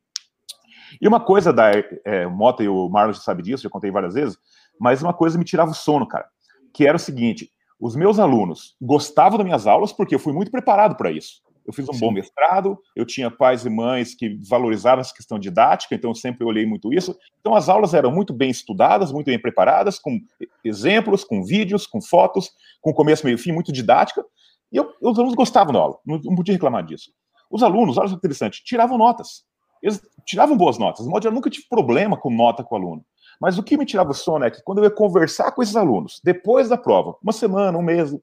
[0.99, 1.71] E uma coisa da
[2.05, 4.37] é, o Mota e o Marlon já sabe disso, já contei várias vezes,
[4.79, 6.25] mas uma coisa me tirava o sono, cara,
[6.73, 10.51] que era o seguinte: os meus alunos gostavam das minhas aulas porque eu fui muito
[10.51, 11.41] preparado para isso.
[11.65, 11.99] Eu fiz um Sim.
[11.99, 16.43] bom mestrado, eu tinha pais e mães que valorizavam essa questão didática, então eu sempre
[16.43, 17.15] olhei muito isso.
[17.39, 20.19] Então as aulas eram muito bem estudadas, muito bem preparadas, com
[20.63, 22.49] exemplos, com vídeos, com fotos,
[22.81, 24.23] com começo, meio fim, muito didática.
[24.71, 27.11] E eu, os alunos gostavam da aula, não, não podia reclamar disso.
[27.49, 29.43] Os alunos, olha que interessante, tiravam notas.
[29.81, 31.05] Eles tiravam boas notas.
[31.05, 33.05] De modo eu nunca tive problema com nota com aluno.
[33.39, 35.75] Mas o que me tirava o sono é que quando eu ia conversar com esses
[35.75, 38.15] alunos, depois da prova, uma semana, um mês,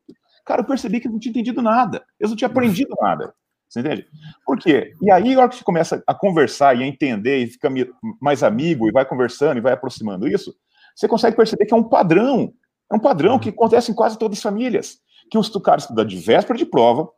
[0.46, 2.04] cara, eu percebi que eles não tinham entendido nada.
[2.20, 3.34] Eles não tinham aprendido nada.
[3.68, 4.06] Você entende?
[4.46, 4.94] Por quê?
[5.02, 7.68] E aí, a hora que você começa a conversar e a entender e fica
[8.20, 10.54] mais amigo e vai conversando e vai aproximando isso,
[10.94, 12.52] você consegue perceber que é um padrão.
[12.90, 14.98] É um padrão que acontece em quase todas as famílias.
[15.30, 17.08] Que os caras estudam de véspera de prova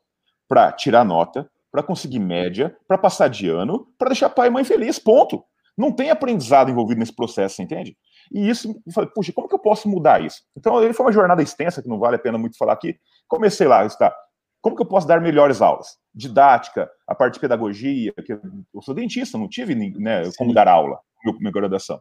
[0.48, 4.64] para tirar nota, para conseguir média, para passar de ano, para deixar pai e mãe
[4.64, 5.44] feliz, ponto.
[5.76, 7.96] Não tem aprendizado envolvido nesse processo, entende?
[8.32, 10.42] E isso, eu falei, puxa, como que eu posso mudar isso?
[10.56, 12.96] Então, ele foi uma jornada extensa, que não vale a pena muito falar aqui.
[13.26, 14.14] Comecei lá, está.
[14.60, 15.96] Como que eu posso dar melhores aulas?
[16.14, 20.98] Didática, a parte de pedagogia, que eu sou dentista, não tive né, como dar aula,
[21.38, 22.00] minha graduação.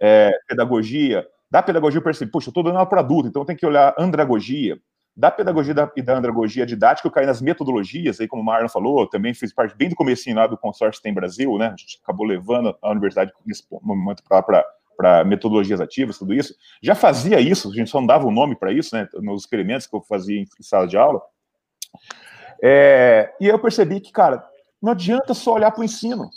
[0.00, 3.56] É, pedagogia, da pedagogia eu percebi, puxa, eu estou dando aula para adulto, então tem
[3.56, 4.76] que olhar andragogia,
[5.20, 9.06] da pedagogia e da andragogia didática, eu caí nas metodologias, aí como o Marlon falou,
[9.06, 11.66] também fiz parte bem do comecinho lá do consórcio Tem Brasil, né?
[11.66, 16.54] A gente acabou levando a universidade nesse momento para metodologias ativas, tudo isso.
[16.82, 19.06] Já fazia isso, a gente só não dava o um nome para isso, né?
[19.16, 21.20] Nos experimentos que eu fazia em sala de aula.
[22.62, 24.42] É, e eu percebi que, cara,
[24.80, 26.30] não adianta só olhar para o ensino.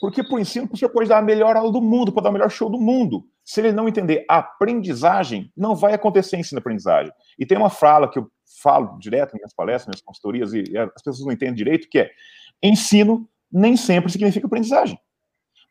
[0.00, 2.32] Porque para o ensino, professor pode dar a melhor aula do mundo, pode dar o
[2.32, 3.24] melhor show do mundo.
[3.44, 7.12] Se ele não entender aprendizagem, não vai acontecer ensino-aprendizagem.
[7.38, 8.30] E tem uma fala que eu
[8.62, 12.00] falo direto nas minhas palestras, nas minhas consultorias, e as pessoas não entendem direito, que
[12.00, 12.10] é
[12.62, 14.98] ensino nem sempre significa aprendizagem.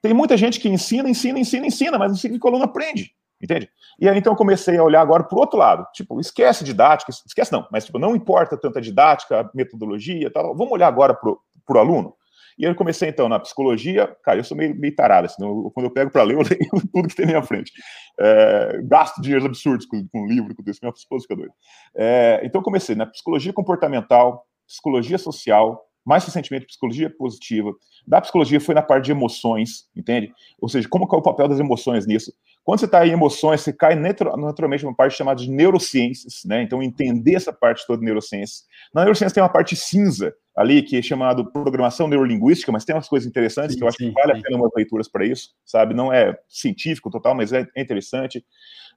[0.01, 3.11] Tem muita gente que ensina, ensina, ensina, ensina, mas não significa que o aluno aprende.
[3.41, 3.69] Entende?
[3.99, 5.85] E aí então eu comecei a olhar agora para o outro lado.
[5.93, 10.55] Tipo, esquece didática, esquece não, mas tipo, não importa tanta didática, metodologia tal.
[10.55, 12.15] Vamos olhar agora para o aluno.
[12.57, 14.07] E eu comecei, então, na psicologia.
[14.23, 16.87] Cara, eu sou meio, meio tarado, assim, eu, quando eu pego para ler, eu leio
[16.93, 17.71] tudo que tem na minha frente.
[18.19, 21.53] É, gasto dinheiros absurdos com, com livro, com isso, minha esposa fica doida.
[21.95, 27.73] É, então, comecei na psicologia comportamental, psicologia social, mais recentemente psicologia positiva.
[28.07, 30.31] Da psicologia foi na parte de emoções, entende?
[30.61, 32.31] Ou seja, como é o papel das emoções nisso?
[32.65, 36.63] Quando você está em emoções, você cai naturalmente numa parte chamada de neurociências, né?
[36.63, 38.63] Então, entender essa parte toda de neurociências.
[38.91, 43.07] Na neurociência tem uma parte cinza ali, que é chamado programação neurolinguística, mas tem umas
[43.07, 44.39] coisas interessantes sim, que eu acho sim, que vale sim.
[44.39, 45.93] a pena umas leituras para isso, sabe?
[45.93, 48.43] Não é científico total, mas é interessante.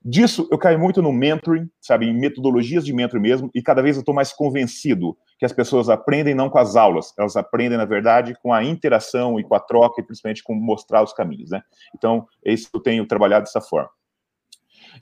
[0.05, 2.07] Disso, eu caio muito no mentoring, sabe?
[2.07, 5.89] Em metodologias de mentoring mesmo, e cada vez eu estou mais convencido que as pessoas
[5.89, 9.61] aprendem não com as aulas, elas aprendem, na verdade, com a interação e com a
[9.61, 11.63] troca, e principalmente com mostrar os caminhos, né?
[11.95, 13.91] Então, é isso que eu tenho trabalhado dessa forma.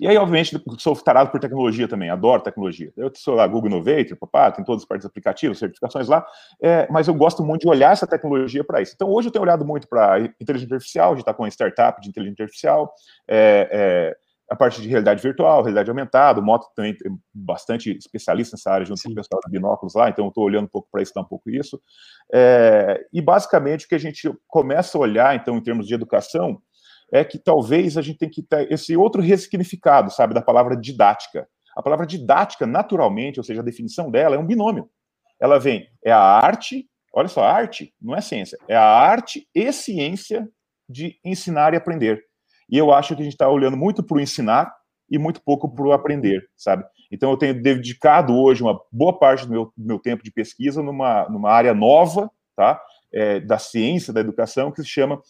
[0.01, 2.93] E aí, obviamente, sou tarado por tecnologia também, adoro tecnologia.
[2.97, 6.27] Eu sou lá Google Innovator, papá, tem todas as partes aplicativas, certificações lá,
[6.61, 8.93] é, mas eu gosto muito de olhar essa tecnologia para isso.
[8.95, 12.09] Então, hoje eu tenho olhado muito para inteligência artificial, de estar com uma startup de
[12.09, 12.93] inteligência artificial,
[13.27, 14.17] é, é,
[14.49, 18.87] a parte de realidade virtual, realidade aumentada, o Moto também é bastante especialista nessa área,
[18.87, 19.09] junto Sim.
[19.09, 21.29] com o pessoal da Binóculos lá, então eu estou olhando um pouco para estudar um
[21.29, 21.81] pouco isso.
[22.33, 26.61] É, e basicamente o que a gente começa a olhar, então, em termos de educação,
[27.13, 31.49] é que talvez a gente tem que ter esse outro ressignificado, sabe, da palavra didática.
[31.77, 34.89] A palavra didática, naturalmente, ou seja, a definição dela é um binômio.
[35.41, 39.71] Ela vem, é a arte, olha só, arte não é ciência, é a arte e
[39.73, 40.49] ciência
[40.89, 42.26] de ensinar e aprender.
[42.69, 44.75] E eu acho que a gente está olhando muito para o ensinar
[45.11, 46.85] e muito pouco para o aprender, sabe?
[47.11, 50.83] Então eu tenho dedicado hoje uma boa parte do meu, do meu tempo de pesquisa
[50.83, 52.81] numa, numa área nova, tá?
[53.13, 55.21] É, da ciência da educação que se chama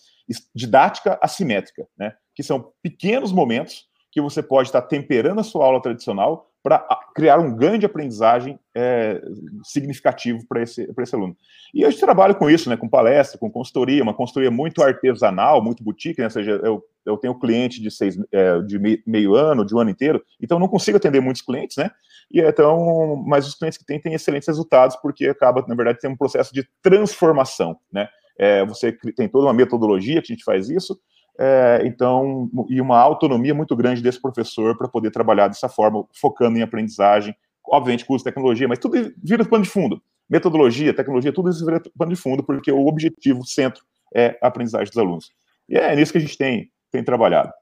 [0.55, 2.14] didática assimétrica, né?
[2.34, 7.38] Que são pequenos momentos que você pode estar temperando a sua aula tradicional para criar
[7.38, 9.22] um ganho de aprendizagem é,
[9.62, 11.36] significativo para esse, esse aluno.
[11.72, 15.84] E eu trabalho com isso, né, com palestra, com consultoria, uma consultoria muito artesanal, muito
[15.84, 19.76] boutique, né, ou seja, eu, eu tenho cliente de, seis, é, de meio ano, de
[19.76, 21.88] um ano inteiro, então não consigo atender muitos clientes, né,
[22.32, 26.10] e então, mas os clientes que têm têm excelentes resultados, porque acaba, na verdade, tem
[26.10, 28.08] um processo de transformação, né,
[28.40, 30.98] é, você tem toda uma metodologia que a gente faz isso,
[31.39, 36.59] é, então, e uma autonomia muito grande desse professor para poder trabalhar dessa forma, focando
[36.59, 37.34] em aprendizagem,
[37.68, 40.01] obviamente curso de tecnologia, mas tudo vira pano de fundo.
[40.28, 43.82] Metodologia, tecnologia, tudo isso vira pano de fundo, porque o objetivo, o centro,
[44.14, 45.32] é a aprendizagem dos alunos.
[45.68, 47.53] E é nisso que a gente tem, tem trabalhado.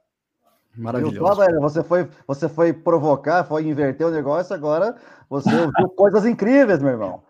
[0.76, 1.20] Maravilhoso.
[1.60, 4.96] Você foi, você foi provocar, foi inverter o negócio, agora
[5.28, 7.22] você ouviu coisas incríveis, meu irmão.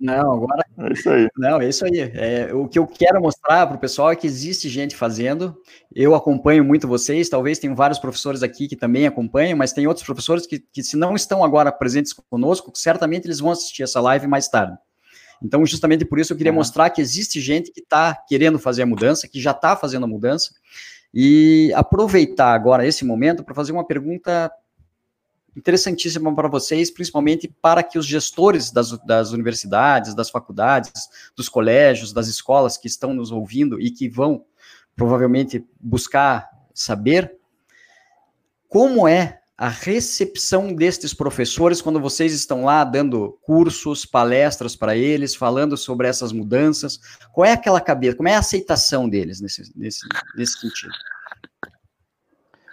[0.00, 0.64] Não, agora.
[0.78, 1.28] É isso aí.
[1.36, 2.00] Não, é isso aí.
[2.14, 5.56] É, o que eu quero mostrar para o pessoal é que existe gente fazendo.
[5.94, 10.04] Eu acompanho muito vocês, talvez tenham vários professores aqui que também acompanham, mas tem outros
[10.04, 14.26] professores que, que, se não estão agora presentes conosco, certamente eles vão assistir essa live
[14.26, 14.76] mais tarde.
[15.42, 16.58] Então, justamente por isso eu queria uhum.
[16.58, 20.08] mostrar que existe gente que está querendo fazer a mudança, que já está fazendo a
[20.08, 20.50] mudança,
[21.16, 24.50] e aproveitar agora esse momento para fazer uma pergunta
[25.56, 32.12] interessantíssima para vocês, principalmente para que os gestores das, das universidades, das faculdades, dos colégios,
[32.12, 34.44] das escolas que estão nos ouvindo e que vão
[34.96, 37.36] provavelmente buscar saber
[38.68, 45.34] como é a recepção destes professores quando vocês estão lá dando cursos, palestras para eles,
[45.34, 46.98] falando sobre essas mudanças.
[47.32, 50.00] Qual é aquela cabeça, como é a aceitação deles nesse, nesse,
[50.36, 50.92] nesse sentido?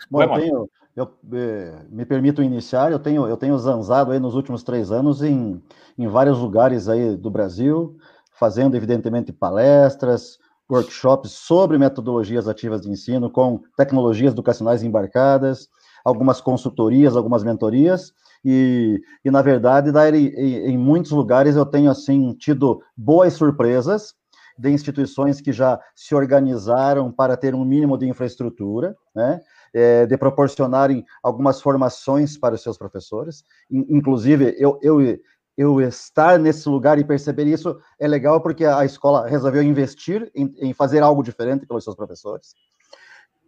[0.09, 4.34] Bom, eu tenho, eu eh, me permito iniciar, eu tenho, eu tenho zanzado aí nos
[4.34, 5.61] últimos três anos em,
[5.97, 7.95] em vários lugares aí do Brasil,
[8.34, 15.69] fazendo evidentemente palestras, workshops sobre metodologias ativas de ensino com tecnologias educacionais embarcadas,
[16.04, 22.34] algumas consultorias, algumas mentorias, e, e na verdade, em, em muitos lugares eu tenho assim
[22.34, 24.16] tido boas surpresas
[24.58, 29.39] de instituições que já se organizaram para ter um mínimo de infraestrutura, né?
[29.74, 33.43] é, de proporcionarem algumas formações para os seus professores.
[33.70, 34.99] Inclusive, eu, eu,
[35.58, 40.54] eu estar nesse lugar e perceber isso é legal porque a escola resolveu investir em,
[40.60, 42.54] em fazer algo diferente pelos seus professores.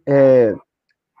[0.06, 0.54] É,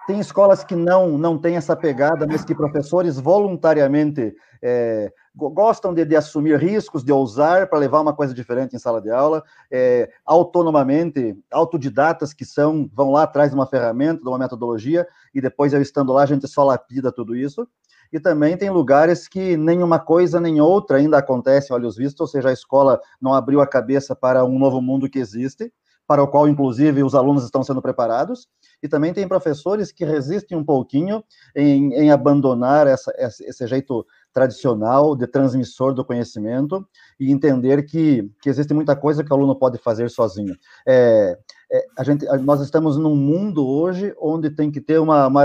[0.06, 6.04] tem escolas que não não têm essa pegada, mas que professores voluntariamente é, gostam de,
[6.04, 10.10] de, assumir riscos, de ousar para levar uma coisa diferente em sala de aula, é,
[10.24, 15.72] autonomamente, autodidatas que são, vão lá atrás de uma ferramenta, de uma metodologia, e depois
[15.72, 17.68] eu estando lá, a gente só lapida tudo isso.
[18.12, 22.48] E também tem lugares que nenhuma coisa nem outra ainda acontece, olhos vistos, ou seja,
[22.48, 25.72] a escola não abriu a cabeça para um novo mundo que existe,
[26.06, 28.46] para o qual, inclusive, os alunos estão sendo preparados,
[28.82, 31.24] e também tem professores que resistem um pouquinho
[31.56, 36.86] em, em abandonar essa, esse jeito tradicional de transmissor do conhecimento
[37.18, 40.54] e entender que, que existe muita coisa que o aluno pode fazer sozinho.
[40.86, 41.38] É,
[41.72, 45.44] é, a gente, nós estamos num mundo hoje onde tem que ter uma, uma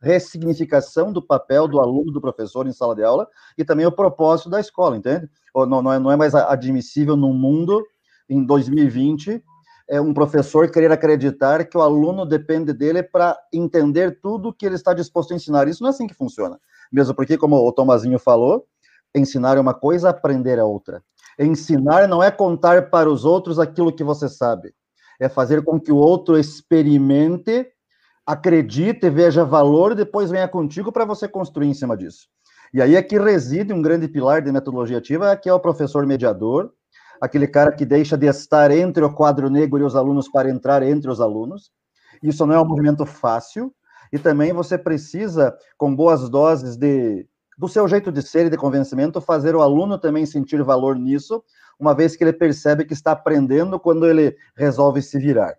[0.00, 4.50] ressignificação do papel do aluno, do professor em sala de aula e também o propósito
[4.50, 5.28] da escola, entende?
[5.54, 7.84] Não, não, é, não é mais admissível num mundo
[8.28, 9.42] em 2020
[9.90, 14.76] é um professor querer acreditar que o aluno depende dele para entender tudo que ele
[14.76, 15.66] está disposto a ensinar.
[15.66, 16.60] Isso não é assim que funciona.
[16.92, 18.64] Mesmo porque, como o Tomazinho falou,
[19.12, 21.02] ensinar é uma coisa, aprender é outra.
[21.36, 24.72] Ensinar não é contar para os outros aquilo que você sabe.
[25.18, 27.66] É fazer com que o outro experimente,
[28.24, 32.28] acredite, veja valor depois venha contigo para você construir em cima disso.
[32.72, 36.06] E aí é que reside um grande pilar de metodologia ativa, que é o professor
[36.06, 36.72] mediador,
[37.20, 40.82] aquele cara que deixa de estar entre o quadro negro e os alunos para entrar
[40.82, 41.70] entre os alunos.
[42.22, 43.72] Isso não é um movimento fácil,
[44.12, 48.56] e também você precisa, com boas doses de do seu jeito de ser e de
[48.56, 51.44] convencimento, fazer o aluno também sentir valor nisso,
[51.78, 55.54] uma vez que ele percebe que está aprendendo quando ele resolve se virar.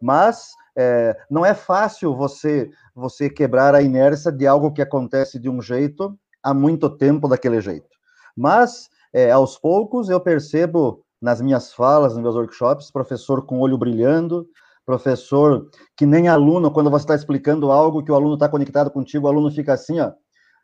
[0.00, 5.50] Mas é, não é fácil você você quebrar a inércia de algo que acontece de
[5.50, 7.88] um jeito há muito tempo daquele jeito.
[8.34, 13.78] Mas é, aos poucos eu percebo nas minhas falas, nos meus workshops, professor com olho
[13.78, 14.46] brilhando,
[14.84, 19.26] professor que nem aluno, quando você está explicando algo que o aluno está conectado contigo,
[19.26, 20.12] o aluno fica assim, ó,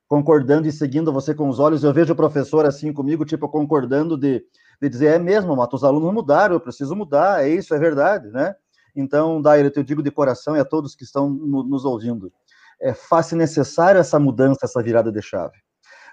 [0.08, 1.84] concordando e seguindo você com os olhos.
[1.84, 4.42] Eu vejo o professor assim comigo, tipo, concordando de,
[4.80, 8.28] de dizer, é mesmo, Mato, os alunos mudaram, eu preciso mudar, é isso, é verdade,
[8.30, 8.54] né?
[8.96, 12.32] Então, Dair, eu digo de coração e a todos que estão no, nos ouvindo,
[12.80, 15.56] é fácil necessário essa mudança, essa virada de chave.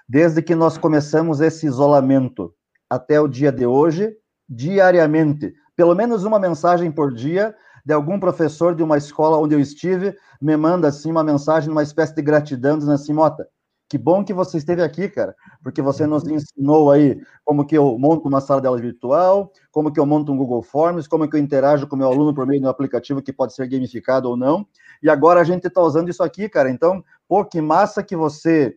[0.08, 2.54] Desde que nós começamos esse isolamento
[2.88, 4.16] até o dia de hoje,
[4.48, 7.54] diariamente, pelo menos uma mensagem por dia
[7.84, 11.82] de algum professor de uma escola onde eu estive, me manda assim uma mensagem, uma
[11.82, 13.48] espécie de gratidão, dizendo assim, Mota,
[13.88, 17.96] Que bom que você esteve aqui, cara, porque você nos ensinou aí como que eu
[17.98, 21.36] monto uma sala de aula virtual, como que eu monto um Google Forms, como que
[21.36, 24.28] eu interajo com o meu aluno por meio de um aplicativo que pode ser gamificado
[24.28, 24.66] ou não.
[25.02, 26.68] E agora a gente está usando isso aqui, cara.
[26.70, 28.76] Então, pô, que massa que você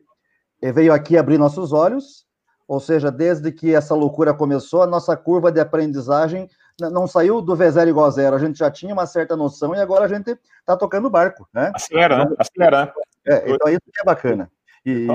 [0.62, 2.28] veio aqui abrir nossos olhos.
[2.68, 6.47] Ou seja, desde que essa loucura começou, a nossa curva de aprendizagem
[6.80, 8.36] não saiu do V0 igual a zero.
[8.36, 11.72] A gente já tinha uma certa noção e agora a gente está tocando barco, né?
[11.74, 12.36] Acelera, né?
[12.38, 12.86] Acelera.
[12.86, 12.91] Né?
[13.28, 14.49] É, então isso que é bacana.
[14.86, 15.07] E,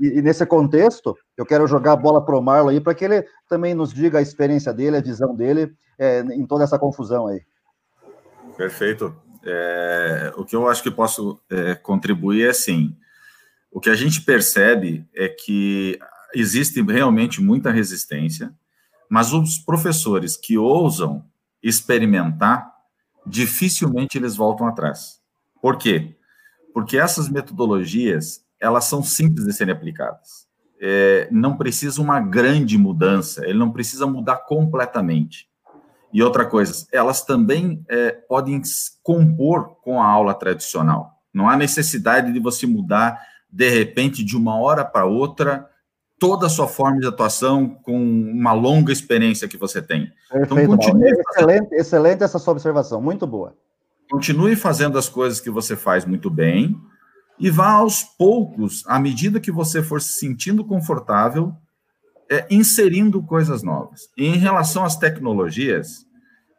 [0.00, 3.04] e, e, nesse contexto, eu quero jogar a bola para o Marlon aí, para que
[3.04, 7.26] ele também nos diga a experiência dele, a visão dele é, em toda essa confusão
[7.26, 7.42] aí.
[8.56, 9.14] Perfeito.
[9.44, 12.96] É, o que eu acho que posso é, contribuir é assim:
[13.74, 15.98] o que a gente percebe é que
[16.32, 18.54] existe realmente muita resistência,
[19.10, 21.24] mas os professores que ousam
[21.60, 22.72] experimentar,
[23.26, 25.20] dificilmente eles voltam atrás.
[25.60, 26.14] Por quê?
[26.72, 30.46] Porque essas metodologias elas são simples de serem aplicadas.
[30.80, 35.48] É, não precisa uma grande mudança, ele não precisa mudar completamente.
[36.12, 38.62] E outra coisa, elas também é, podem
[39.02, 41.20] compor com a aula tradicional.
[41.32, 45.70] Não há necessidade de você mudar, de repente, de uma hora para outra,
[46.18, 50.12] toda a sua forma de atuação com uma longa experiência que você tem.
[50.26, 53.56] Então, Perfeito, então, continue excelente, excelente essa sua observação, muito boa.
[54.10, 56.76] Continue fazendo as coisas que você faz muito bem,
[57.38, 61.54] e vá aos poucos, à medida que você for se sentindo confortável,
[62.28, 64.08] é, inserindo coisas novas.
[64.16, 66.04] E em relação às tecnologias,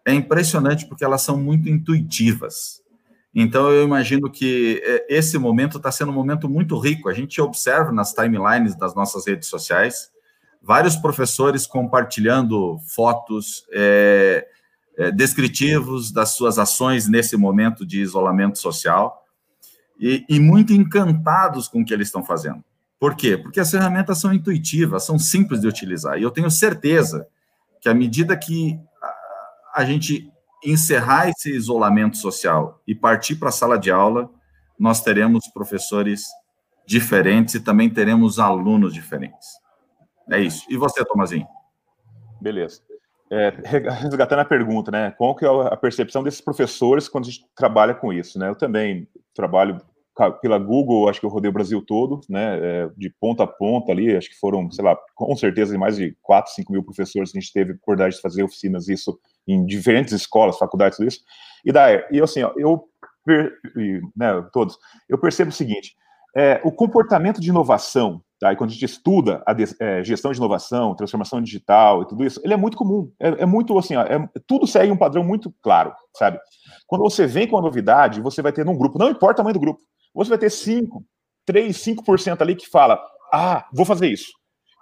[0.08, 2.82] é impressionante porque elas são muito intuitivas.
[3.38, 7.10] Então, eu imagino que é, esse momento está sendo um momento muito rico.
[7.10, 10.10] A gente observa nas timelines das nossas redes sociais
[10.62, 14.48] vários professores compartilhando fotos é,
[14.98, 19.26] é, descritivos das suas ações nesse momento de isolamento social
[20.00, 22.64] e, e muito encantados com o que eles estão fazendo.
[22.98, 23.38] Por quê?
[23.38, 26.18] Porque as ferramentas são intuitivas, são simples de utilizar.
[26.18, 27.28] E eu tenho certeza
[27.82, 28.80] que à medida que
[29.76, 30.32] a gente
[30.64, 34.30] encerrar esse isolamento social e partir para a sala de aula,
[34.80, 36.24] nós teremos professores
[36.86, 39.48] diferentes e também teremos alunos diferentes.
[40.32, 40.66] É isso.
[40.70, 41.48] E você, Tomazinho?
[42.42, 42.82] Beleza.
[43.32, 43.50] É,
[44.02, 45.12] resgatando a pergunta, né?
[45.12, 48.50] Qual que é a percepção desses professores quando a gente trabalha com isso, né?
[48.50, 49.82] Eu também trabalho
[50.42, 53.92] pela Google, acho que eu rodei o Brasil todo, né, é, de ponta a ponta
[53.92, 57.38] ali, acho que foram, sei lá, com certeza mais de 4, 5 mil professores que
[57.38, 61.20] a gente teve a oportunidade de fazer oficinas, isso em diferentes escolas, faculdades, tudo isso.
[61.66, 62.88] E daí, e assim, ó, eu,
[64.16, 64.78] né, todos,
[65.10, 65.96] eu percebo o seguinte,
[66.36, 70.32] é, o comportamento de inovação, tá, e quando a gente estuda a de, é, gestão
[70.32, 73.96] de inovação, transformação digital e tudo isso, ele é muito comum, é, é muito assim,
[73.96, 76.40] ó, é, tudo segue um padrão muito claro, sabe?
[76.88, 79.54] Quando você vem com uma novidade, você vai ter num grupo, não importa o tamanho
[79.54, 79.82] do grupo,
[80.16, 81.04] você vai ter 5,
[81.46, 83.02] 3, 5% ali que fala,
[83.32, 84.32] ah, vou fazer isso.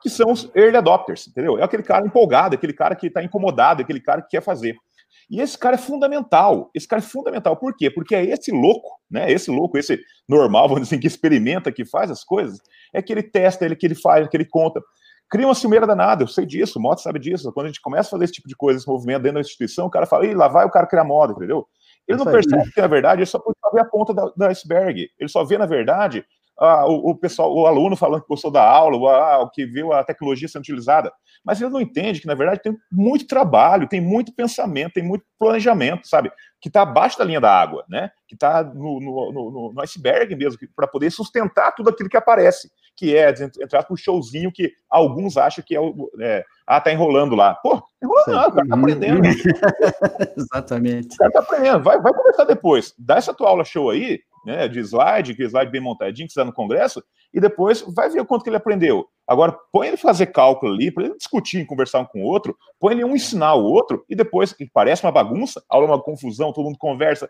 [0.01, 1.57] Que são os early adopters, entendeu?
[1.57, 4.75] É aquele cara empolgado, aquele cara que está incomodado, aquele cara que quer fazer.
[5.29, 6.69] E esse cara é fundamental.
[6.75, 7.55] Esse cara é fundamental.
[7.55, 7.89] Por quê?
[7.89, 9.31] Porque é esse louco, né?
[9.31, 12.59] Esse louco, esse normal, vamos dizer assim, que experimenta, que faz as coisas,
[12.93, 14.81] é que ele testa, ele que ele faz, que ele conta.
[15.29, 17.51] Cria uma ciumeira danada, eu sei disso, o Mota sabe disso.
[17.53, 19.88] Quando a gente começa a fazer esse tipo de coisa, esse movimento dentro da instituição,
[19.88, 21.65] o cara fala, Ih, lá vai o cara criar moda, entendeu?
[22.07, 23.39] Ele não percebe que, na verdade, ele só
[23.74, 25.09] ver a ponta da iceberg.
[25.19, 26.26] Ele só vê, na verdade,
[26.57, 30.03] o, o, pessoal, o aluno falando que gostou da aula, ah, o que viu a
[30.03, 31.11] tecnologia sendo utilizada.
[31.43, 35.26] Mas ele não entende que, na verdade, tem muito trabalho, tem muito pensamento, tem muito
[35.38, 36.32] planejamento, sabe?
[36.61, 38.11] Que está abaixo da linha da água, né?
[38.28, 42.69] Que está no, no, no, no, iceberg mesmo, para poder sustentar tudo aquilo que aparece,
[42.95, 46.09] que é entrar com o showzinho que alguns acham que é o.
[46.19, 47.55] É, ah, tá enrolando lá.
[47.55, 49.21] Pô, enrolando não, o cara tá aprendendo.
[50.37, 51.15] Exatamente.
[51.15, 51.83] O cara tá aprendendo.
[51.83, 52.93] Vai, vai conversar depois.
[52.97, 56.43] Dá essa tua aula show aí, né, de slide, que slide bem montadinho, que dá
[56.43, 59.07] no congresso, e depois vai ver o quanto que ele aprendeu.
[59.27, 62.93] Agora, põe ele fazer cálculo ali, para ele discutir, conversar um com o outro, põe
[62.93, 66.51] ele um ensinar o outro, e depois, que parece uma bagunça, aula é uma confusão,
[66.51, 67.29] todo mundo conversa,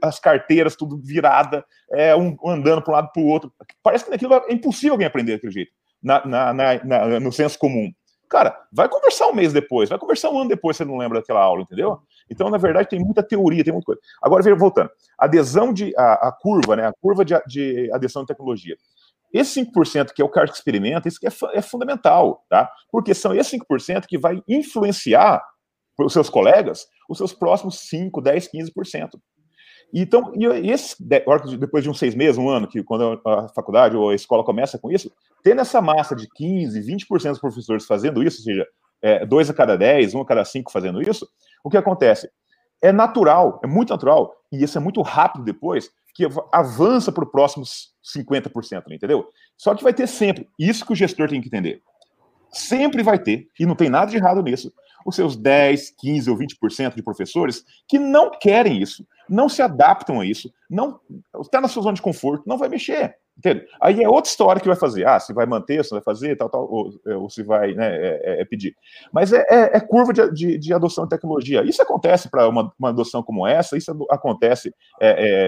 [0.00, 3.52] as carteiras tudo virada, é, um andando para um lado para o outro.
[3.82, 5.72] Parece que aquilo é impossível alguém aprender daquele jeito,
[6.02, 7.92] na, na, na, no senso comum.
[8.30, 11.42] Cara, vai conversar um mês depois, vai conversar um ano depois, você não lembra daquela
[11.42, 11.98] aula, entendeu?
[12.30, 14.00] Então, na verdade, tem muita teoria, tem muita coisa.
[14.22, 14.88] Agora, voltando.
[15.18, 15.92] Adesão de.
[15.98, 16.86] A, a curva, né?
[16.86, 18.76] A curva de, de adesão de tecnologia.
[19.32, 22.70] Esse 5% que é o cara que experimenta, isso é, é fundamental, tá?
[22.90, 25.42] Porque são esse 5% que vai influenciar
[25.98, 29.10] os seus colegas os seus próximos 5, 10, 15%.
[29.92, 34.10] Então, e esse, depois de uns seis meses, um ano, que quando a faculdade ou
[34.10, 35.10] a escola começa com isso,
[35.42, 38.66] tendo essa massa de 15, 20% dos professores fazendo isso, ou seja,
[39.02, 41.28] é, dois a cada 10, um a cada cinco fazendo isso,
[41.64, 42.30] o que acontece?
[42.80, 47.30] É natural, é muito natural, e isso é muito rápido depois, que avança para os
[47.30, 49.28] próximos 50%, entendeu?
[49.56, 51.82] Só que vai ter sempre, isso que o gestor tem que entender.
[52.52, 54.72] Sempre vai ter, e não tem nada de errado nisso,
[55.04, 60.20] os seus 10, 15 ou 20% de professores que não querem isso, não se adaptam
[60.20, 61.00] a isso, não
[61.40, 63.16] está na sua zona de conforto, não vai mexer.
[63.80, 65.06] Aí é outra história que vai fazer.
[65.06, 67.88] Ah, se vai manter, se vai fazer, tal, tal, ou, é, ou se vai né,
[67.88, 68.74] é, é, é pedir.
[69.12, 71.62] Mas é, é, é curva de, de, de, adoção de tecnologia.
[71.62, 74.74] Isso acontece para uma, uma, adoção como essa, isso acontece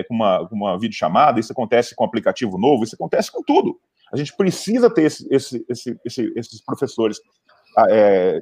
[0.09, 3.79] com uma, uma videochamada, isso acontece com um aplicativo novo, isso acontece com tudo.
[4.13, 5.65] A gente precisa ter esse, esse,
[6.05, 7.19] esse, esses professores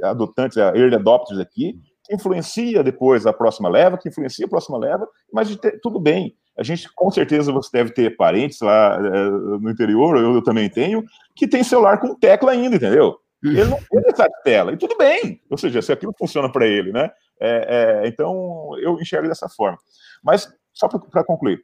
[0.02, 5.06] adotantes, early adopters aqui, que influencia depois a próxima leva, que influencia a próxima leva,
[5.32, 6.36] mas tudo bem.
[6.58, 10.68] A gente, com certeza, você deve ter parentes lá é, no interior, eu, eu, também
[10.68, 11.04] tenho,
[11.34, 13.16] que tem celular com tecla ainda, entendeu?
[13.42, 15.40] Ele não tem essa tela, e tudo bem.
[15.48, 17.10] Ou seja, se aquilo funciona para ele, né?
[17.40, 19.78] É, é, então, eu enxergo dessa forma.
[20.22, 21.62] Mas, só para concluir,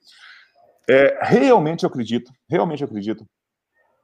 [0.89, 3.27] é, realmente eu acredito, realmente eu acredito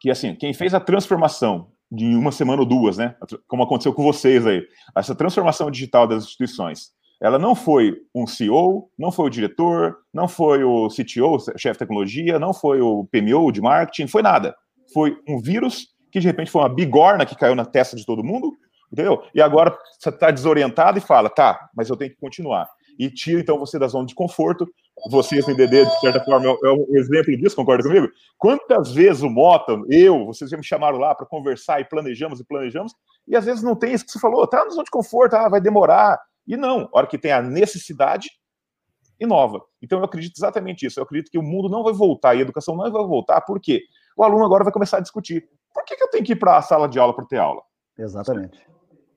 [0.02, 3.14] que, assim, quem fez a transformação de uma semana ou duas, né?
[3.46, 4.60] Como aconteceu com vocês aí,
[4.96, 6.90] essa transformação digital das instituições,
[7.20, 11.78] ela não foi um CEO, não foi o diretor, não foi o CTO, chefe de
[11.78, 14.56] tecnologia, não foi o PMO de marketing, foi nada.
[14.92, 18.24] Foi um vírus que de repente foi uma bigorna que caiu na testa de todo
[18.24, 18.52] mundo,
[18.92, 19.22] entendeu?
[19.32, 22.68] E agora você está desorientado e fala, tá, mas eu tenho que continuar.
[22.98, 24.68] E tira então você da zona de conforto.
[25.10, 28.08] Vocês no DD, de certa forma, é um exemplo disso, concorda comigo?
[28.38, 32.44] Quantas vezes o Mota, eu, vocês já me chamaram lá para conversar e planejamos e
[32.44, 32.94] planejamos,
[33.26, 35.48] e às vezes não tem isso que você falou, tá na zona de conforto, ah,
[35.48, 38.28] vai demorar, e não, a hora que tem a necessidade,
[39.22, 39.62] inova.
[39.80, 40.98] Então eu acredito exatamente isso.
[40.98, 43.82] Eu acredito que o mundo não vai voltar e a educação não vai voltar, porque
[44.16, 45.48] o aluno agora vai começar a discutir.
[45.72, 47.62] Por que, que eu tenho que ir para a sala de aula para ter aula?
[47.98, 48.60] Exatamente.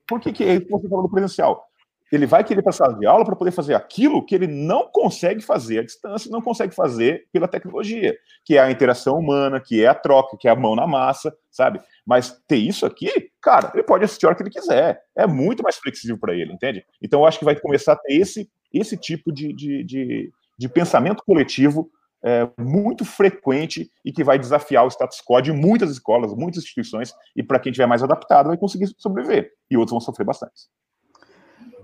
[0.06, 1.65] Por que, que é que você falou do presencial?
[2.12, 5.40] Ele vai querer para a de aula para poder fazer aquilo que ele não consegue
[5.40, 9.88] fazer à distância, não consegue fazer pela tecnologia, que é a interação humana, que é
[9.88, 11.80] a troca, que é a mão na massa, sabe?
[12.06, 15.02] Mas ter isso aqui, cara, ele pode assistir a hora que ele quiser.
[15.16, 16.84] É muito mais flexível para ele, entende?
[17.02, 20.68] Então eu acho que vai começar a ter esse, esse tipo de, de, de, de
[20.68, 21.90] pensamento coletivo
[22.24, 27.12] é, muito frequente e que vai desafiar o status quo de muitas escolas, muitas instituições,
[27.34, 29.52] e para quem tiver mais adaptado vai conseguir sobreviver.
[29.70, 30.68] E outros vão sofrer bastante.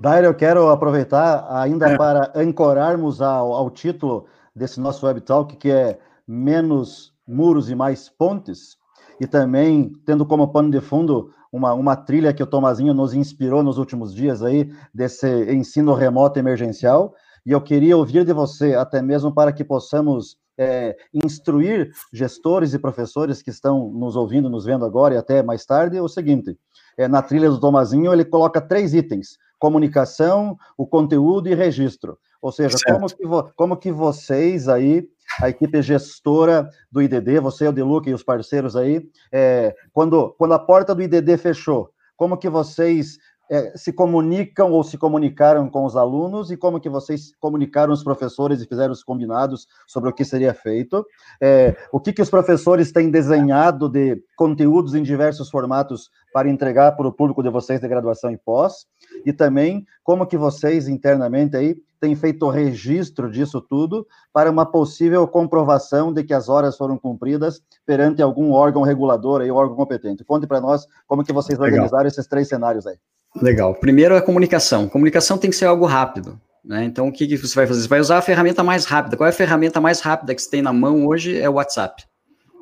[0.02, 1.96] Dair, eu quero aproveitar ainda é.
[1.96, 5.96] para ancorarmos ao, ao título desse nosso web talk, que é
[6.26, 8.76] Menos Muros e Mais Pontes
[9.20, 13.62] e também tendo como pano de fundo uma, uma trilha que o Tomazinho nos inspirou
[13.62, 17.14] nos últimos dias aí, desse ensino remoto emergencial,
[17.46, 22.78] e eu queria ouvir de você, até mesmo para que possamos é, instruir gestores e
[22.80, 26.58] professores que estão nos ouvindo, nos vendo agora e até mais tarde, o seguinte,
[26.98, 32.18] é, na trilha do Tomazinho ele coloca três itens, comunicação, o conteúdo e registro.
[32.40, 33.22] Ou seja, como que,
[33.54, 35.08] como que vocês aí
[35.40, 40.54] a equipe gestora do IDD, você, o Deluca e os parceiros aí, é, quando, quando
[40.54, 43.18] a porta do IDD fechou, como que vocês
[43.50, 48.02] é, se comunicam ou se comunicaram com os alunos e como que vocês comunicaram os
[48.02, 51.04] professores e fizeram os combinados sobre o que seria feito,
[51.40, 56.92] é, o que que os professores têm desenhado de conteúdos em diversos formatos para entregar
[56.92, 58.86] para o público de vocês de graduação e pós,
[59.26, 64.66] e também como que vocês internamente aí têm feito o registro disso tudo para uma
[64.66, 70.24] possível comprovação de que as horas foram cumpridas perante algum órgão regulador aí, órgão competente.
[70.24, 71.74] Conte para nós como que vocês Legal.
[71.74, 72.96] organizaram esses três cenários aí.
[73.40, 73.74] Legal.
[73.74, 74.88] Primeiro é a comunicação.
[74.88, 76.40] Comunicação tem que ser algo rápido.
[76.64, 76.84] Né?
[76.84, 77.82] Então, o que, que você vai fazer?
[77.82, 79.16] Você vai usar a ferramenta mais rápida.
[79.16, 81.38] Qual é a ferramenta mais rápida que você tem na mão hoje?
[81.38, 82.04] É o WhatsApp.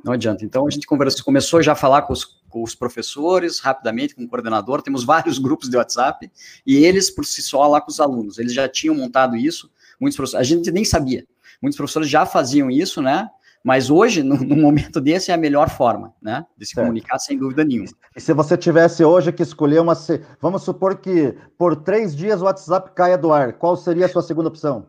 [0.03, 0.45] Não adianta.
[0.45, 4.23] Então, a gente conversou, começou já a falar com os, com os, professores, rapidamente, com
[4.25, 4.81] o coordenador.
[4.81, 6.31] Temos vários grupos de WhatsApp,
[6.67, 8.39] e eles, por si só, lá com os alunos.
[8.39, 9.71] Eles já tinham montado isso.
[10.01, 11.27] Muitos professores, a gente nem sabia.
[11.61, 13.29] Muitos professores já faziam isso, né?
[13.63, 16.45] Mas hoje, no, no, momento desse, é a melhor forma, né?
[16.57, 16.87] De se certo.
[16.87, 17.89] comunicar, sem dúvida nenhuma.
[18.17, 19.95] E se você tivesse hoje que escolher uma.
[20.41, 24.23] Vamos supor que por três dias o WhatsApp caia do ar, qual seria a sua
[24.23, 24.87] segunda opção?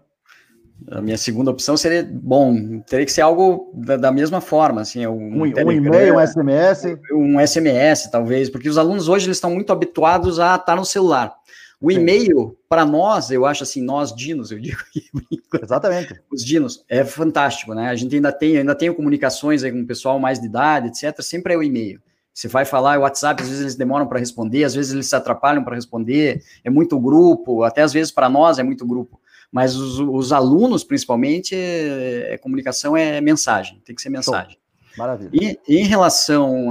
[0.90, 5.06] A minha segunda opção seria, bom, teria que ser algo da, da mesma forma, assim,
[5.06, 9.52] um, um, um e-mail, um SMS, um SMS, talvez, porque os alunos hoje eles estão
[9.52, 11.36] muito habituados a estar no celular.
[11.82, 15.10] O e-mail, para nós, eu acho assim, nós dinos, eu digo aqui.
[15.64, 16.22] Exatamente.
[16.32, 17.90] Os dinos, é fantástico, né?
[17.90, 21.20] A gente ainda tem, ainda tem comunicações com o pessoal mais de idade, etc.
[21.22, 22.00] Sempre é o e-mail.
[22.34, 25.16] Você vai falar, o WhatsApp, às vezes eles demoram para responder, às vezes eles se
[25.16, 29.20] atrapalham para responder, é muito grupo, até às vezes para nós é muito grupo.
[29.52, 34.58] Mas os, os alunos, principalmente, é, é, comunicação é mensagem, tem que ser mensagem.
[34.98, 35.30] Maravilha.
[35.34, 36.70] E em relação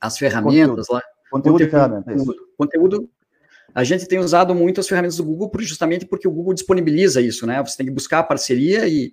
[0.00, 0.92] às ferramentas conteúdo.
[0.92, 1.02] lá.
[1.30, 2.22] Conteúdo, conteúdo, ferramentas.
[2.56, 3.10] conteúdo
[3.74, 7.46] a gente tem usado muito as ferramentas do Google justamente porque o Google disponibiliza isso,
[7.46, 7.62] né?
[7.62, 9.12] Você tem que buscar a parceria e,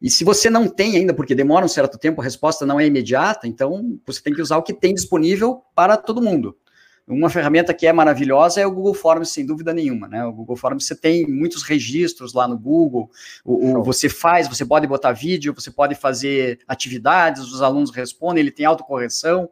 [0.00, 2.84] E se você não tem ainda, porque demora um certo tempo, a resposta não é
[2.84, 6.56] imediata, então você tem que usar o que tem disponível para todo mundo.
[7.06, 10.08] Uma ferramenta que é maravilhosa é o Google Forms, sem dúvida nenhuma.
[10.08, 10.24] Né?
[10.24, 13.10] O Google Forms você tem muitos registros lá no Google.
[13.44, 18.40] O, o, você faz, você pode botar vídeo, você pode fazer atividades, os alunos respondem,
[18.40, 19.48] ele tem autocorreção,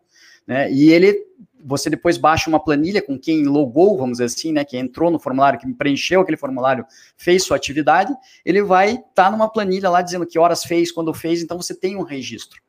[0.47, 0.73] né?
[0.73, 1.17] E ele
[1.65, 5.19] você depois baixa uma planilha com quem logou, vamos dizer assim, né, que entrou no
[5.19, 6.85] formulário, que preencheu aquele formulário,
[7.17, 11.13] fez sua atividade, ele vai estar tá numa planilha lá dizendo que horas fez, quando
[11.13, 12.61] fez, então você tem um registro.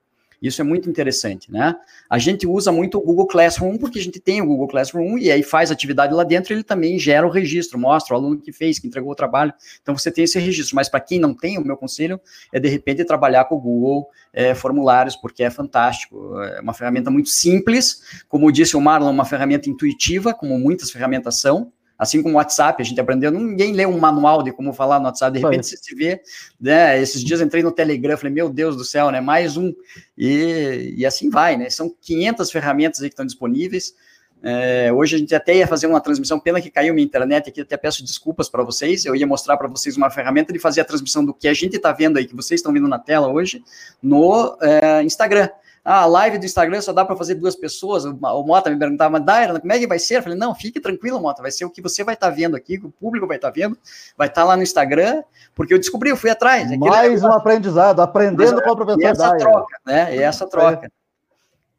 [0.42, 1.76] Isso é muito interessante, né?
[2.10, 5.32] A gente usa muito o Google Classroom porque a gente tem o Google Classroom e
[5.32, 8.80] aí faz atividade lá dentro, ele também gera o registro, mostra o aluno que fez,
[8.80, 9.54] que entregou o trabalho.
[9.84, 10.76] Então você tem esse registro.
[10.76, 12.20] Mas para quem não tem, o meu conselho
[12.52, 16.42] é de repente trabalhar com o Google é, Formulários, porque é fantástico.
[16.42, 21.40] É uma ferramenta muito simples, como disse o Marlon, uma ferramenta intuitiva, como muitas ferramentas
[21.40, 21.72] são.
[22.02, 25.06] Assim como o WhatsApp, a gente aprendeu, ninguém lê um manual de como falar no
[25.06, 26.20] WhatsApp, de repente você se vê,
[26.60, 27.00] né?
[27.00, 29.22] Esses dias entrei no Telegram, falei, meu Deus do céu, né?
[29.22, 29.72] Mais um.
[30.18, 31.70] E, e assim vai, né?
[31.70, 33.94] São 500 ferramentas aí que estão disponíveis.
[34.42, 37.62] É, hoje a gente até ia fazer uma transmissão, pena que caiu minha internet aqui,
[37.62, 39.06] até peço desculpas para vocês.
[39.06, 41.76] Eu ia mostrar para vocês uma ferramenta de fazer a transmissão do que a gente
[41.76, 43.64] está vendo aí, que vocês estão vendo na tela hoje,
[44.02, 45.50] no é, Instagram.
[45.84, 48.06] Ah, a live do Instagram só dá para fazer duas pessoas.
[48.06, 50.18] O, Mota me perguntava, mas Daira, como é que vai ser?
[50.18, 52.56] Eu falei, não, fique tranquilo, Mota, vai ser o que você vai estar tá vendo
[52.56, 53.78] aqui, que o público vai estar tá vendo,
[54.16, 55.24] vai estar tá lá no Instagram,
[55.56, 56.70] porque eu descobri, eu fui atrás.
[56.78, 59.40] Mais um aprendizado, aprendendo mas, com o professor e essa Daira.
[59.40, 60.16] troca, né?
[60.16, 60.92] E essa troca.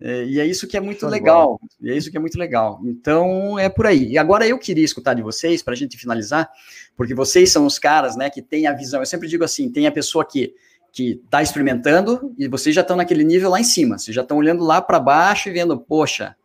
[0.00, 0.24] É.
[0.24, 1.60] E é isso que é muito legal.
[1.80, 2.80] E é isso que é muito legal.
[2.84, 4.10] Então, é por aí.
[4.10, 6.50] E agora eu queria escutar de vocês, para a gente finalizar,
[6.96, 9.00] porque vocês são os caras, né, que têm a visão.
[9.00, 10.54] Eu sempre digo assim: tem a pessoa que
[10.92, 14.36] que está experimentando e vocês já estão naquele nível lá em cima, vocês já estão
[14.36, 16.36] olhando lá para baixo e vendo, poxa,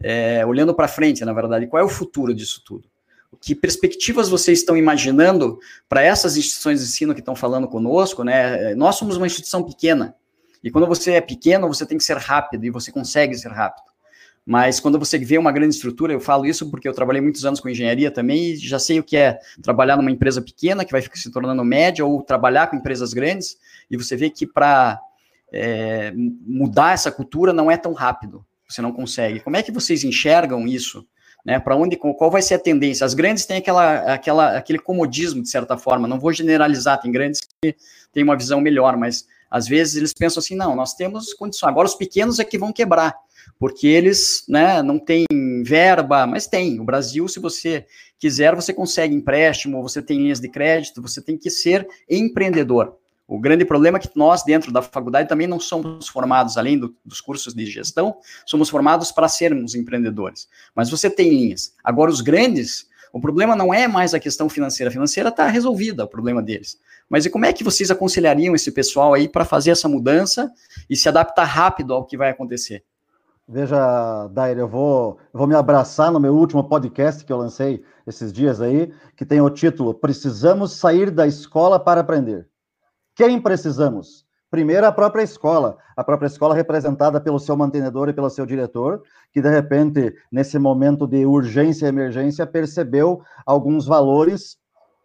[0.00, 2.88] é, olhando para frente, na verdade, qual é o futuro disso tudo?
[3.40, 8.74] Que perspectivas vocês estão imaginando para essas instituições de ensino que estão falando conosco, né?
[8.76, 10.14] Nós somos uma instituição pequena,
[10.62, 13.95] e quando você é pequeno, você tem que ser rápido, e você consegue ser rápido.
[14.46, 17.58] Mas quando você vê uma grande estrutura, eu falo isso porque eu trabalhei muitos anos
[17.58, 21.02] com engenharia também e já sei o que é trabalhar numa empresa pequena que vai
[21.02, 23.58] se tornando média ou trabalhar com empresas grandes
[23.90, 25.00] e você vê que para
[25.52, 28.46] é, mudar essa cultura não é tão rápido.
[28.68, 29.40] Você não consegue.
[29.40, 31.04] Como é que vocês enxergam isso?
[31.44, 33.04] Né, para onde, qual vai ser a tendência?
[33.04, 36.08] As grandes têm aquela, aquela, aquele comodismo, de certa forma.
[36.08, 37.76] Não vou generalizar, tem grandes que
[38.12, 41.68] têm uma visão melhor, mas às vezes eles pensam assim: não, nós temos condições.
[41.68, 43.14] Agora os pequenos é que vão quebrar
[43.58, 45.24] porque eles né, não têm
[45.64, 46.80] verba, mas tem.
[46.80, 47.86] O Brasil, se você
[48.18, 52.96] quiser, você consegue empréstimo, você tem linhas de crédito, você tem que ser empreendedor.
[53.28, 56.94] O grande problema é que nós, dentro da faculdade, também não somos formados, além do,
[57.04, 60.48] dos cursos de gestão, somos formados para sermos empreendedores.
[60.74, 61.74] Mas você tem linhas.
[61.82, 64.90] Agora, os grandes, o problema não é mais a questão financeira.
[64.90, 66.78] A financeira está resolvida, o problema deles.
[67.08, 70.48] Mas e como é que vocês aconselhariam esse pessoal aí para fazer essa mudança
[70.88, 72.84] e se adaptar rápido ao que vai acontecer?
[73.48, 77.84] Veja, Dair, eu vou, eu vou me abraçar no meu último podcast que eu lancei
[78.04, 82.48] esses dias aí, que tem o título Precisamos sair da escola para aprender.
[83.14, 84.26] Quem precisamos?
[84.50, 89.02] Primeiro, a própria escola, a própria escola representada pelo seu mantenedor e pelo seu diretor,
[89.32, 94.56] que de repente, nesse momento de urgência e emergência, percebeu alguns valores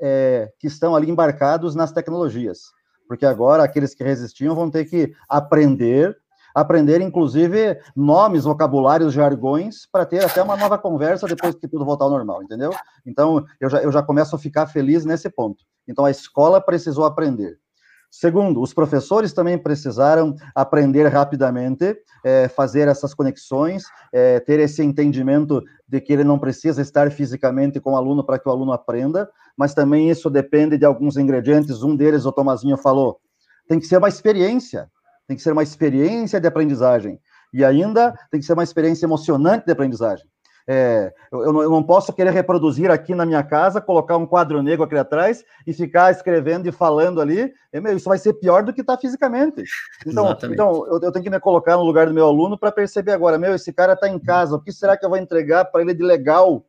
[0.02, 2.72] é, que estão ali embarcados nas tecnologias.
[3.08, 6.18] Porque agora aqueles que resistiam vão ter que aprender
[6.54, 12.06] aprender, inclusive, nomes, vocabulários, jargões, para ter até uma nova conversa depois que tudo voltar
[12.06, 12.72] ao normal, entendeu?
[13.06, 15.64] Então, eu já, eu já começo a ficar feliz nesse ponto.
[15.88, 17.58] Então, a escola precisou aprender.
[18.14, 21.96] Segundo, os professores também precisaram aprender rapidamente,
[22.26, 27.80] é, fazer essas conexões, é, ter esse entendimento de que ele não precisa estar fisicamente
[27.80, 31.84] com o aluno para que o aluno aprenda, mas também isso depende de alguns ingredientes.
[31.84, 33.18] Um deles, o Tomazinho falou,
[33.66, 34.90] tem que ser uma experiência
[35.32, 37.18] tem que ser uma experiência de aprendizagem.
[37.54, 40.26] E ainda tem que ser uma experiência emocionante de aprendizagem.
[40.68, 44.84] É, eu, eu, não posso querer reproduzir aqui na minha casa, colocar um quadro negro
[44.84, 47.52] aqui atrás e ficar escrevendo e falando ali.
[47.72, 49.64] É, isso vai ser pior do que está fisicamente.
[50.06, 53.14] Então, então eu, eu, tenho que me colocar no lugar do meu aluno para perceber
[53.14, 55.82] agora, meu, esse cara está em casa, o que será que eu vou entregar para
[55.82, 56.66] ele de legal?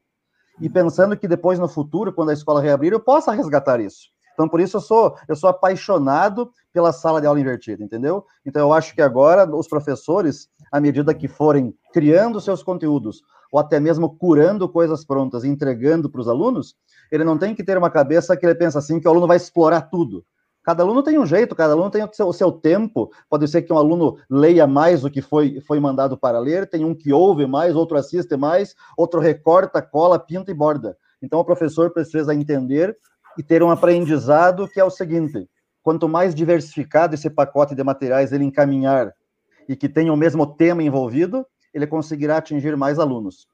[0.61, 4.13] E pensando que depois, no futuro, quando a escola reabrir, eu possa resgatar isso.
[4.33, 8.25] Então, por isso eu sou, eu sou apaixonado pela sala de aula invertida, entendeu?
[8.45, 13.23] Então, eu acho que agora os professores, à medida que forem criando seus conteúdos,
[13.53, 16.75] ou até mesmo curando coisas prontas entregando para os alunos,
[17.11, 19.37] ele não tem que ter uma cabeça que ele pensa assim, que o aluno vai
[19.37, 20.25] explorar tudo.
[20.65, 23.11] Cada aluno tem um jeito, cada aluno tem o seu, o seu, tempo.
[23.29, 26.85] Pode ser que um aluno leia mais do que foi, foi mandado para ler, tem
[26.85, 30.97] um que ouve mais, outro assiste mais, outro recorta, cola, pinta e borda.
[31.21, 32.97] Então, o professor precisa entender
[33.39, 35.49] e ter um aprendizado que é o seguinte:
[35.83, 39.13] quanto mais diversificado esse pacote de materiais ele encaminhar
[39.69, 43.47] e que tenha o mesmo tema envolvido, ele conseguirá atingir mais alunos.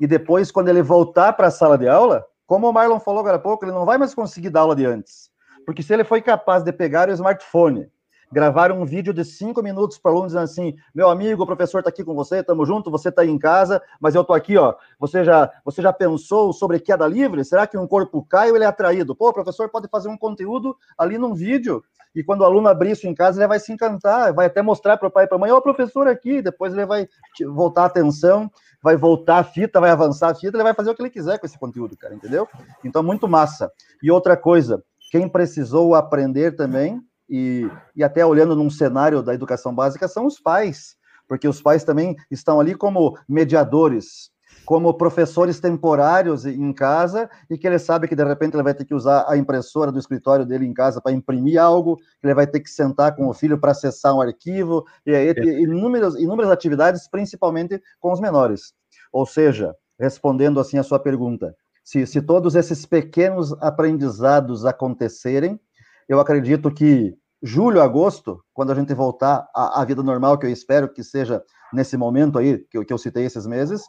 [0.00, 3.36] E depois, quando ele voltar para a sala de aula, como o Marlon falou agora
[3.36, 5.30] há pouco, ele não vai mais conseguir dar aula de antes.
[5.64, 7.88] Porque se ele foi capaz de pegar o smartphone,
[8.32, 11.90] gravar um vídeo de cinco minutos para alunos dizendo assim: meu amigo, o professor está
[11.90, 14.74] aqui com você, estamos juntos, você está aí em casa, mas eu estou aqui, ó.
[14.98, 17.44] Você já, você já pensou sobre queda livre?
[17.44, 19.14] Será que um corpo cai ou ele é atraído?
[19.14, 22.92] Pô, o professor pode fazer um conteúdo ali num vídeo, e quando o aluno abrir
[22.92, 25.36] isso em casa, ele vai se encantar, vai até mostrar para o pai e para
[25.36, 27.06] a mãe: ó, o professor aqui, depois ele vai
[27.54, 28.50] voltar a atenção,
[28.82, 31.38] vai voltar a fita, vai avançar a fita, ele vai fazer o que ele quiser
[31.38, 32.48] com esse conteúdo, cara, entendeu?
[32.84, 33.70] Então, muito massa.
[34.02, 37.00] E outra coisa, quem precisou aprender também,
[37.32, 37.66] e,
[37.96, 42.14] e até olhando num cenário da educação básica, são os pais, porque os pais também
[42.30, 44.30] estão ali como mediadores,
[44.66, 48.84] como professores temporários em casa, e que ele sabe que de repente ele vai ter
[48.84, 52.46] que usar a impressora do escritório dele em casa para imprimir algo, que ele vai
[52.46, 57.08] ter que sentar com o filho para acessar um arquivo, e aí inúmeras, inúmeras atividades,
[57.08, 58.74] principalmente com os menores.
[59.10, 65.58] Ou seja, respondendo assim a sua pergunta, se, se todos esses pequenos aprendizados acontecerem,
[66.06, 70.50] eu acredito que julho, agosto, quando a gente voltar à, à, vida normal, que eu
[70.50, 73.82] espero que seja nesse momento aí, que, eu, que eu citei esses meses,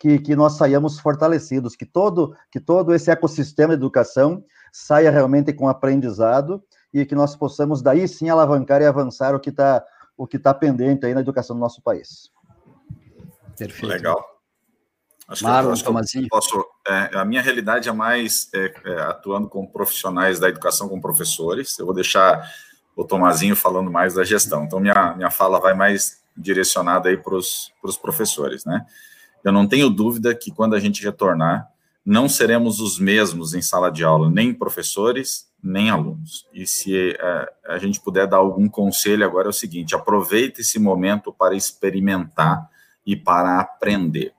[0.00, 5.52] que, que nós saiamos fortalecidos, que todo, que todo esse ecossistema de educação saia realmente
[5.52, 9.84] com aprendizado e que nós possamos daí sim alavancar e avançar o que está
[10.16, 12.32] o que tá pendente aí na educação do nosso país.
[13.56, 13.86] Perfeito.
[13.86, 14.38] Legal.
[15.28, 16.26] Acho Marlon, que, Tomazinho.
[16.28, 21.00] Posso, é, a minha realidade é mais é, é, atuando com profissionais da educação, com
[21.00, 21.78] professores.
[21.78, 22.42] Eu vou deixar
[22.98, 24.64] o Tomazinho falando mais da gestão.
[24.64, 27.70] Então, minha, minha fala vai mais direcionada aí para os
[28.02, 28.84] professores, né?
[29.44, 31.68] Eu não tenho dúvida que quando a gente retornar,
[32.04, 36.44] não seremos os mesmos em sala de aula, nem professores, nem alunos.
[36.52, 40.80] E se é, a gente puder dar algum conselho agora é o seguinte: aproveite esse
[40.80, 42.68] momento para experimentar
[43.06, 44.32] e para aprender.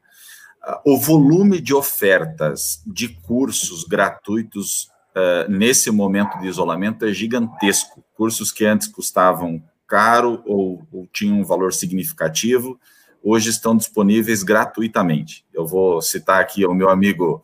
[0.86, 8.04] O volume de ofertas de cursos gratuitos uh, nesse momento de isolamento é gigantesco.
[8.20, 12.78] Cursos que antes custavam caro ou, ou tinham um valor significativo,
[13.24, 15.46] hoje estão disponíveis gratuitamente.
[15.54, 17.42] Eu vou citar aqui o meu amigo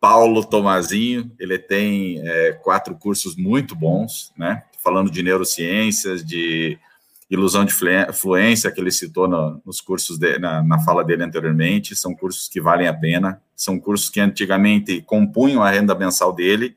[0.00, 4.64] Paulo Tomazinho, ele tem é, quatro cursos muito bons, né?
[4.82, 6.76] Falando de neurociências, de
[7.30, 7.72] ilusão de
[8.12, 12.48] fluência, que ele citou no, nos cursos, de, na, na, fala dele anteriormente, são cursos
[12.48, 16.76] que valem a pena, são cursos que antigamente compunham a renda mensal dele,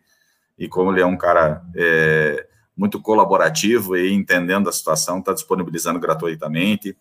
[0.55, 5.99] e como ele é um cara é, muito colaborativo e entendendo a situação, está disponibilizando
[5.99, 6.95] gratuitamente.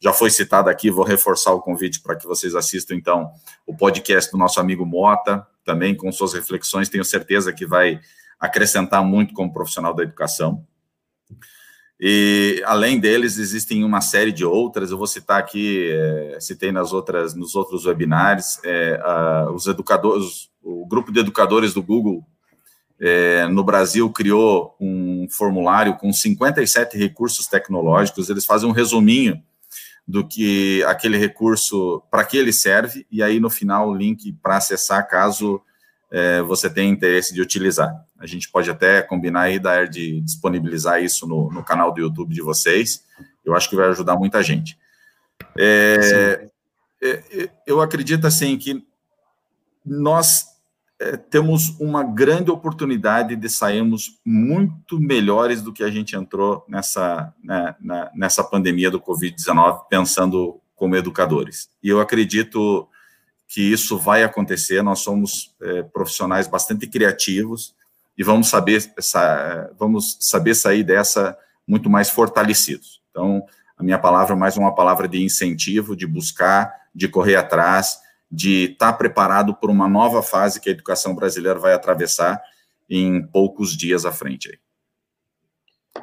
[0.00, 3.30] Já foi citado aqui, vou reforçar o convite para que vocês assistam, então,
[3.66, 8.00] o podcast do nosso amigo Mota, também com suas reflexões, tenho certeza que vai
[8.38, 10.64] acrescentar muito como profissional da educação.
[11.98, 16.92] E além deles, existem uma série de outras, eu vou citar aqui, é, citei nas
[16.92, 22.26] outras, nos outros webinários, é, a, os educadores, o grupo de educadores do Google
[23.06, 29.42] é, no Brasil criou um formulário com 57 recursos tecnológicos, eles fazem um resuminho
[30.08, 34.56] do que aquele recurso, para que ele serve, e aí no final o link para
[34.56, 35.60] acessar caso
[36.10, 37.94] é, você tenha interesse de utilizar.
[38.18, 42.32] A gente pode até combinar aí da de disponibilizar isso no, no, canal do YouTube
[42.32, 43.04] de vocês.
[43.44, 44.78] Eu acho que vai ajudar muita gente.
[45.58, 46.48] É,
[47.02, 48.82] é, é eu acredito assim que
[49.84, 50.53] nós
[51.04, 57.34] é, temos uma grande oportunidade de sairmos muito melhores do que a gente entrou nessa,
[57.42, 61.68] né, na, nessa pandemia do Covid-19, pensando como educadores.
[61.82, 62.88] E eu acredito
[63.46, 67.74] que isso vai acontecer, nós somos é, profissionais bastante criativos
[68.16, 71.36] e vamos saber, essa, vamos saber sair dessa
[71.68, 73.02] muito mais fortalecidos.
[73.10, 73.44] Então,
[73.76, 77.98] a minha palavra é mais uma palavra de incentivo, de buscar, de correr atrás,
[78.34, 82.42] de estar tá preparado por uma nova fase que a educação brasileira vai atravessar
[82.90, 84.50] em poucos dias à frente.
[84.50, 84.58] Aí.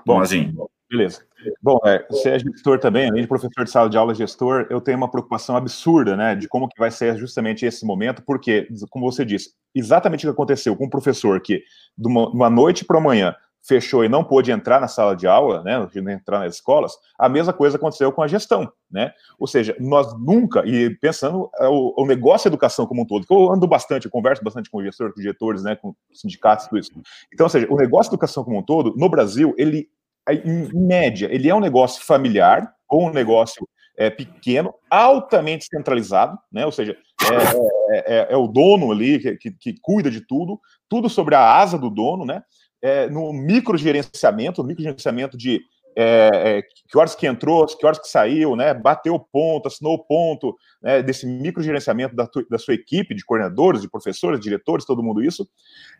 [0.06, 0.56] Bom, assim.
[0.90, 1.26] Beleza.
[1.62, 4.82] Bom, é, você é gestor também, além de professor de sala de aula gestor, eu
[4.82, 9.10] tenho uma preocupação absurda, né, de como que vai ser justamente esse momento, porque, como
[9.10, 11.64] você disse, exatamente o que aconteceu com o professor que,
[11.98, 15.62] de uma, uma noite para amanhã, fechou e não pôde entrar na sala de aula,
[15.64, 19.14] né, entrar nas escolas, a mesma coisa aconteceu com a gestão, né?
[19.38, 23.26] Ou seja, nós nunca, e pensando é, o, o negócio da educação como um todo,
[23.26, 26.80] que eu ando bastante, eu converso bastante com gestores, com diretores, né, com sindicatos, tudo
[26.80, 26.92] isso.
[27.34, 29.88] Então, ou seja, o negócio da educação como um todo, no Brasil, ele,
[30.30, 36.66] em média, ele é um negócio familiar, ou um negócio é, pequeno, altamente centralizado, né?
[36.66, 40.60] Ou seja, é, é, é, é o dono ali que, que, que cuida de tudo,
[40.90, 42.44] tudo sobre a asa do dono, né?
[42.82, 45.62] É, no microgerenciamento, microgerenciamento de
[45.96, 50.56] é, é, que horas que entrou, que horas que saiu, né, bateu ponto, assinou ponto,
[50.82, 55.48] né, desse microgerenciamento da, da sua equipe, de coordenadores, de professores, diretores, todo mundo isso,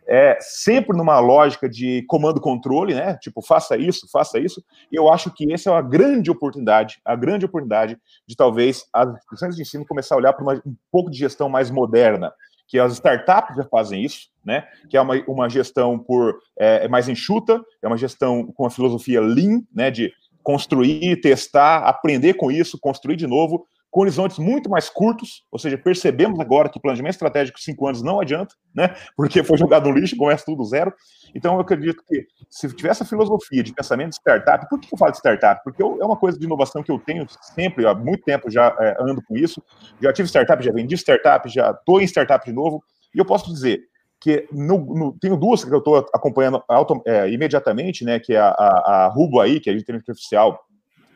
[0.06, 5.30] é, sempre numa lógica de comando-controle, né, tipo, faça isso, faça isso, e eu acho
[5.30, 9.86] que essa é uma grande oportunidade, a grande oportunidade de talvez as instituições de ensino
[9.86, 12.32] começar a olhar para um pouco de gestão mais moderna,
[12.72, 14.66] que as startups já fazem isso, né?
[14.88, 18.70] Que é uma, uma gestão por é, é, mais enxuta, é uma gestão com a
[18.70, 19.90] filosofia lean, né?
[19.90, 20.10] De
[20.42, 25.76] construir, testar, aprender com isso, construir de novo, com horizontes muito mais curtos, ou seja,
[25.76, 28.96] percebemos agora que planejamento estratégico de cinco anos não adianta, né?
[29.14, 30.94] Porque foi jogado no lixo, começa tudo zero.
[31.34, 34.98] Então, eu acredito que se tiver essa filosofia de pensamento de startup, por que eu
[34.98, 35.60] falo de startup?
[35.62, 38.74] Porque eu, é uma coisa de inovação que eu tenho sempre, há muito tempo já
[38.80, 39.62] é, ando com isso.
[40.00, 42.82] Já tive startup, já vendi startup, já estou em startup de novo,
[43.14, 43.82] e eu posso dizer
[44.18, 48.18] que no, no, tenho duas que eu estou acompanhando auto, é, imediatamente, né?
[48.18, 50.58] Que é a, a, a Rubo aí, que é a inteligência artificial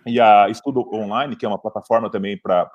[0.06, 2.70] e a Estudo Online, que é uma plataforma também para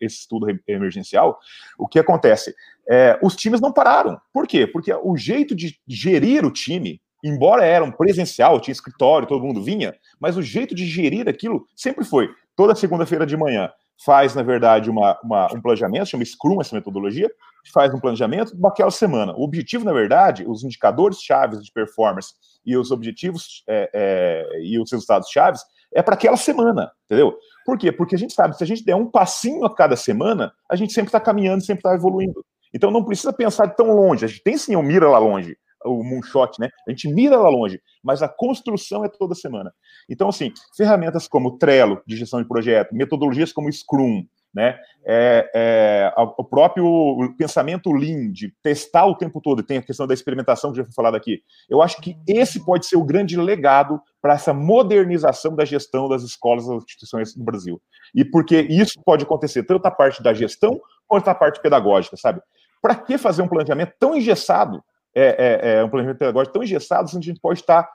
[0.00, 1.38] esse estudo emergencial,
[1.78, 2.54] o que acontece?
[2.90, 4.20] É, os times não pararam.
[4.32, 4.66] Por quê?
[4.66, 9.62] Porque o jeito de gerir o time, embora era um presencial, tinha escritório, todo mundo
[9.62, 13.70] vinha, mas o jeito de gerir aquilo sempre foi toda segunda-feira de manhã
[14.04, 17.30] faz, na verdade, uma, uma, um planejamento, chama Scrum essa metodologia,
[17.72, 19.32] faz um planejamento daquela semana.
[19.36, 22.34] O objetivo, na verdade, os indicadores chaves de performance
[22.64, 25.62] e os objetivos é, é, e os resultados chaves
[25.94, 27.36] é para aquela semana, entendeu?
[27.64, 27.92] Por quê?
[27.92, 30.92] Porque a gente sabe, se a gente der um passinho a cada semana, a gente
[30.92, 32.44] sempre está caminhando, sempre está evoluindo.
[32.74, 34.24] Então não precisa pensar tão longe.
[34.24, 36.70] A gente tem sim o mira lá longe, o moonshot, né?
[36.86, 39.72] A gente mira lá longe, mas a construção é toda semana.
[40.08, 44.24] Então, assim, ferramentas como Trello, de gestão de projeto, metodologias como Scrum,
[44.54, 44.78] né?
[45.04, 50.14] É, é, o próprio pensamento Lean, de testar o tempo todo, tem a questão da
[50.14, 51.42] experimentação que já foi falado aqui.
[51.68, 56.22] Eu acho que esse pode ser o grande legado para essa modernização da gestão das
[56.22, 57.80] escolas das instituições no Brasil.
[58.14, 62.40] E porque isso pode acontecer tanto a parte da gestão quanto a parte pedagógica, sabe?
[62.80, 64.82] Para que fazer um planejamento tão engessado,
[65.14, 67.88] é, é, é, um planejamento pedagógico tão engessado, se a gente pode estar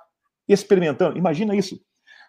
[0.47, 1.17] experimentando?
[1.17, 1.79] Imagina isso.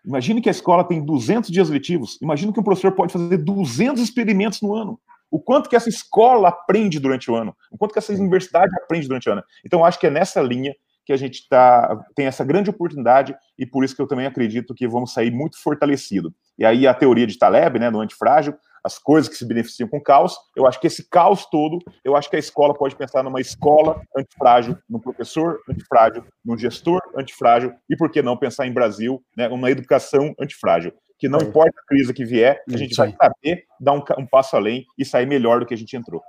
[0.05, 2.19] Imagine que a escola tem 200 dias letivos.
[2.23, 4.99] Imagina que um professor pode fazer 200 experimentos no ano.
[5.31, 7.55] O quanto que essa escola aprende durante o ano.
[7.71, 9.43] O quanto que essa universidade aprende durante o ano.
[9.65, 10.75] Então, acho que é nessa linha
[11.09, 14.75] que a gente tá, tem essa grande oportunidade e por isso que eu também acredito
[14.75, 16.35] que vamos sair muito fortalecido.
[16.59, 18.55] E aí a teoria de Taleb, né, do antifrágil,
[18.89, 20.35] as coisas que se beneficiam com caos.
[20.57, 24.01] Eu acho que esse caos todo, eu acho que a escola pode pensar numa escola
[24.17, 29.49] antifrágil, num professor antifrágil, num gestor antifrágil, e por que não pensar em Brasil, né,
[29.49, 30.93] uma educação antifrágil?
[31.19, 31.43] Que não é.
[31.45, 35.05] importa a crise que vier, a gente vai saber dar um, um passo além e
[35.05, 36.23] sair melhor do que a gente entrou.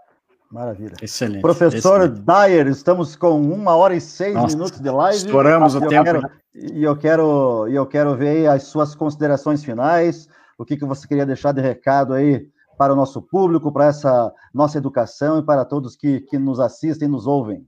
[0.52, 0.96] Maravilha.
[1.02, 1.42] Excelente.
[1.42, 2.22] Professor excelente.
[2.26, 5.18] Dyer, estamos com uma hora e seis Nossa, minutos de live.
[5.18, 6.04] Estouramos o tempo.
[6.04, 6.30] Quero, né?
[6.56, 10.28] E eu quero, eu quero ver as suas considerações finais
[10.60, 12.46] o que, que você queria deixar de recado aí
[12.78, 17.08] para o nosso público, para essa nossa educação e para todos que, que nos assistem
[17.08, 17.66] e nos ouvem.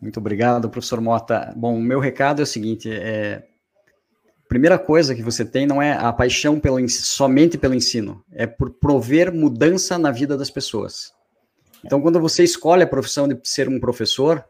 [0.00, 1.54] Muito obrigado, professor Mota.
[1.56, 3.42] Bom, meu recado é o seguinte: é,
[4.46, 8.70] primeira coisa que você tem não é a paixão pelo, somente pelo ensino, é por
[8.70, 11.14] prover mudança na vida das pessoas.
[11.82, 14.44] Então, quando você escolhe a profissão de ser um professor,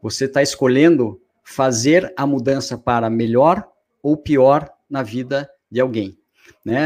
[0.00, 3.68] você está escolhendo fazer a mudança para melhor
[4.02, 6.21] ou pior na vida de alguém.
[6.64, 6.78] Né?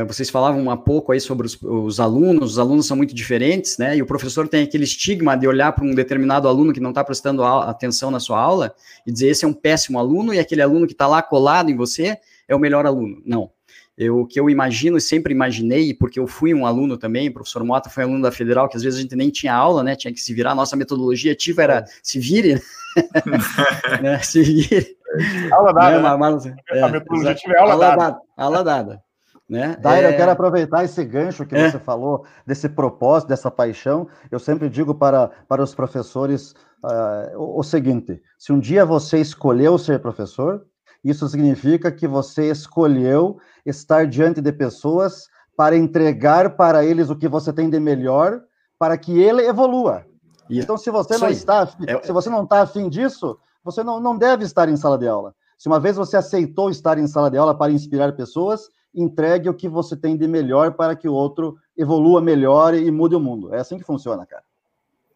[0.00, 3.76] É, vocês falavam há pouco aí sobre os, os, alunos, os alunos são muito diferentes,
[3.78, 3.96] né?
[3.96, 7.02] E o professor tem aquele estigma de olhar para um determinado aluno que não está
[7.02, 8.74] prestando a, atenção na sua aula
[9.06, 11.76] e dizer esse é um péssimo aluno e aquele aluno que está lá colado em
[11.76, 13.20] você é o melhor aluno.
[13.24, 13.50] Não.
[13.96, 17.32] Eu, o que eu imagino e sempre imaginei, porque eu fui um aluno também, o
[17.32, 19.96] professor Mota foi aluno da Federal, que às vezes a gente nem tinha aula, né?
[19.96, 20.50] Tinha que se virar.
[20.50, 22.60] A nossa metodologia ativa era se vire,
[24.02, 24.18] né?
[24.20, 24.96] se vire.
[25.50, 26.02] Aula dada.
[26.02, 26.16] Né?
[26.18, 27.96] Mas, é, a metodologia ativa é aula, aula dada.
[27.96, 28.20] dada.
[28.36, 29.05] Aula dada.
[29.48, 29.76] Né?
[29.76, 30.12] Daira, é...
[30.12, 31.70] eu quero aproveitar esse gancho que é.
[31.70, 34.08] você falou, desse propósito, dessa paixão.
[34.30, 36.52] Eu sempre digo para, para os professores
[36.84, 40.66] uh, o, o seguinte: se um dia você escolheu ser professor,
[41.04, 47.28] isso significa que você escolheu estar diante de pessoas para entregar para eles o que
[47.28, 48.42] você tem de melhor,
[48.78, 50.04] para que ele evolua.
[50.50, 54.16] Então, se você não está, é se você não está afim disso, você não, não
[54.16, 55.34] deve estar em sala de aula.
[55.58, 59.54] Se uma vez você aceitou estar em sala de aula para inspirar pessoas, entregue o
[59.54, 63.54] que você tem de melhor para que o outro evolua melhor e mude o mundo.
[63.54, 64.42] É assim que funciona, cara.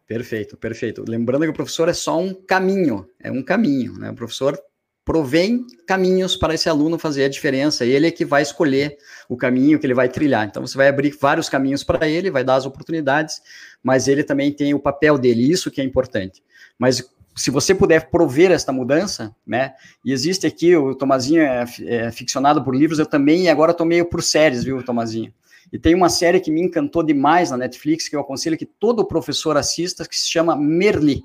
[0.07, 1.03] Perfeito, perfeito.
[1.07, 4.11] Lembrando que o professor é só um caminho, é um caminho, né?
[4.11, 4.59] O professor
[5.03, 9.79] provém caminhos para esse aluno fazer a diferença, ele é que vai escolher o caminho
[9.79, 10.47] que ele vai trilhar.
[10.47, 13.41] Então você vai abrir vários caminhos para ele, vai dar as oportunidades,
[13.81, 16.43] mas ele também tem o papel dele, isso que é importante.
[16.77, 17.03] Mas
[17.41, 19.73] se você puder prover esta mudança, né?
[20.05, 23.85] E existe aqui, o Tomazinho é, é ficcionado por livros, eu também, e agora estou
[23.85, 25.33] meio por séries, viu, Tomazinho?
[25.73, 29.03] E tem uma série que me encantou demais na Netflix, que eu aconselho que todo
[29.03, 31.23] professor assista, que se chama Merli.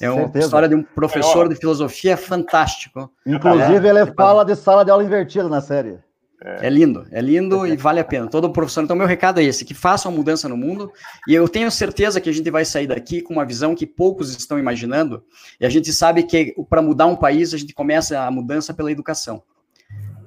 [0.00, 0.44] É uma Certeza.
[0.44, 3.10] história de um professor de filosofia fantástico.
[3.26, 5.98] Inclusive, é, ele fala de sala de aula invertida na série.
[6.42, 6.66] É.
[6.66, 8.28] é lindo, é lindo e vale a pena.
[8.28, 8.82] Todo professor.
[8.82, 10.92] Então, meu recado é esse: que faça uma mudança no mundo.
[11.28, 14.30] E eu tenho certeza que a gente vai sair daqui com uma visão que poucos
[14.36, 15.24] estão imaginando.
[15.60, 18.90] E a gente sabe que para mudar um país, a gente começa a mudança pela
[18.90, 19.42] educação.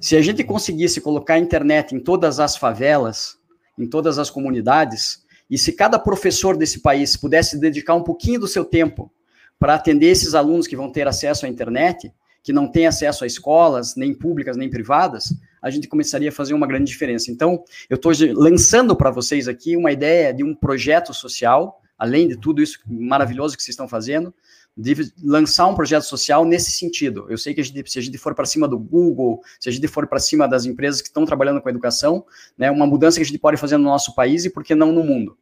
[0.00, 3.36] Se a gente conseguisse colocar a internet em todas as favelas,
[3.76, 8.48] em todas as comunidades, e se cada professor desse país pudesse dedicar um pouquinho do
[8.48, 9.12] seu tempo
[9.58, 13.26] para atender esses alunos que vão ter acesso à internet, que não têm acesso a
[13.26, 17.30] escolas, nem públicas, nem privadas, a gente começaria a fazer uma grande diferença.
[17.30, 22.36] Então, eu estou lançando para vocês aqui uma ideia de um projeto social, além de
[22.36, 24.32] tudo isso maravilhoso que vocês estão fazendo,
[24.76, 24.94] de
[25.24, 27.26] lançar um projeto social nesse sentido.
[27.28, 29.72] Eu sei que a gente, se a gente for para cima do Google, se a
[29.72, 32.24] gente for para cima das empresas que estão trabalhando com a educação,
[32.56, 34.92] né, uma mudança que a gente pode fazer no nosso país e por que não
[34.92, 35.36] no mundo.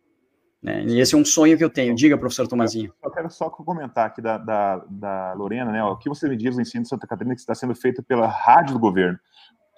[0.63, 0.85] Né?
[0.87, 1.95] E esse é um sonho que eu tenho.
[1.95, 2.93] Diga, professor Tomazinho.
[3.05, 5.85] Eu quero só comentar aqui da, da, da Lorena, né?
[5.85, 8.27] O que você me diz do ensino de Santa Catarina que está sendo feito pela
[8.27, 9.19] rádio do governo.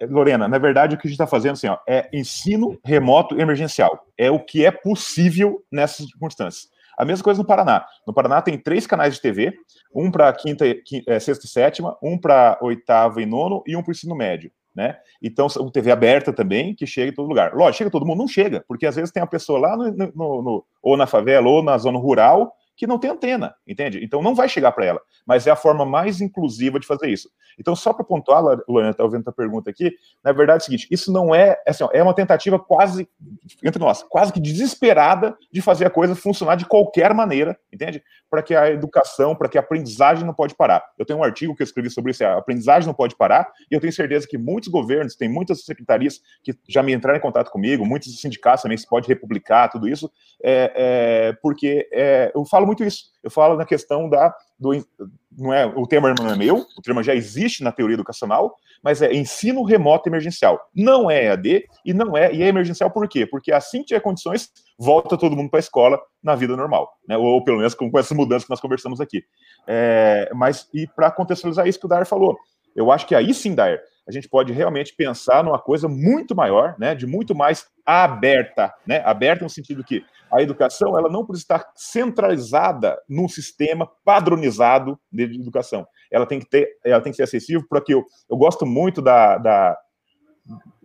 [0.00, 3.38] É, Lorena, na verdade, o que a gente está fazendo assim, ó, é ensino remoto
[3.40, 4.06] emergencial.
[4.16, 6.68] É o que é possível nessas circunstâncias.
[6.96, 7.86] A mesma coisa no Paraná.
[8.06, 9.54] No Paraná tem três canais de TV,
[9.94, 13.82] um para quinta, quinta, é, sexta e sétima, um para oitava e nono e um
[13.82, 14.50] para o ensino médio.
[14.74, 14.96] Né?
[15.22, 17.52] Então, TV aberta também, que chega em todo lugar.
[17.52, 20.42] Lógico, chega todo mundo, não chega, porque às vezes tem a pessoa lá no, no,
[20.42, 24.02] no, ou na favela ou na zona rural que não tem antena, entende?
[24.04, 27.28] Então não vai chegar para ela, mas é a forma mais inclusiva de fazer isso.
[27.58, 30.86] Então, só para pontuar, Lorena, está ouvindo a pergunta aqui, na verdade é o seguinte,
[30.88, 33.08] isso não é, assim, ó, é uma tentativa quase,
[33.64, 38.00] entre nós, quase que desesperada de fazer a coisa funcionar de qualquer maneira, entende?
[38.30, 40.84] Para que a educação, para que a aprendizagem não pode parar.
[40.96, 43.74] Eu tenho um artigo que eu escrevi sobre isso, a aprendizagem não pode parar, e
[43.74, 47.50] eu tenho certeza que muitos governos, tem muitas secretarias que já me entraram em contato
[47.50, 50.08] comigo, muitos sindicatos também, se pode republicar tudo isso,
[50.40, 53.06] é, é porque é, eu falo muito isso.
[53.22, 54.34] Eu falo na questão da.
[54.58, 54.72] Do,
[55.36, 59.00] não é, o tema não é meu, o tema já existe na teoria educacional, mas
[59.02, 60.60] é ensino remoto emergencial.
[60.74, 63.24] Não é EAD e não é, e é emergencial por quê?
[63.24, 67.16] Porque assim que tiver condições, volta todo mundo para a escola na vida normal, né?
[67.16, 69.22] Ou pelo menos com, com essas mudanças que nós conversamos aqui.
[69.66, 72.36] É, mas, e para contextualizar isso que o Dair falou,
[72.74, 76.74] eu acho que aí sim, Dair, a gente pode realmente pensar numa coisa muito maior,
[76.78, 81.44] né, de muito mais aberta, né, aberta no sentido que a educação ela não precisa
[81.44, 85.86] estar centralizada num sistema padronizado de educação.
[86.10, 89.00] Ela tem que ter, ela tem que ser acessível para que eu, eu gosto muito
[89.00, 89.78] da, da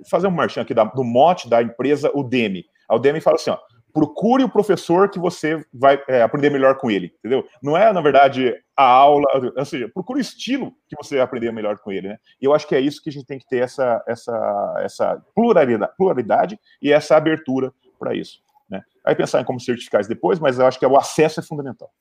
[0.09, 2.65] fazer um marchinho aqui da, do mote da empresa Udemy.
[2.87, 3.57] A Udemy fala assim, ó,
[3.93, 7.45] procure o professor que você vai é, aprender melhor com ele, entendeu?
[7.61, 9.25] Não é, na verdade, a aula,
[9.55, 12.17] ou seja, procure o estilo que você vai aprender melhor com ele, né?
[12.41, 15.23] E eu acho que é isso que a gente tem que ter essa, essa, essa
[15.35, 18.41] pluralidade, pluralidade e essa abertura para isso.
[18.73, 18.81] Né?
[19.05, 21.91] Aí pensar em como certificar isso depois, mas eu acho que o acesso é fundamental.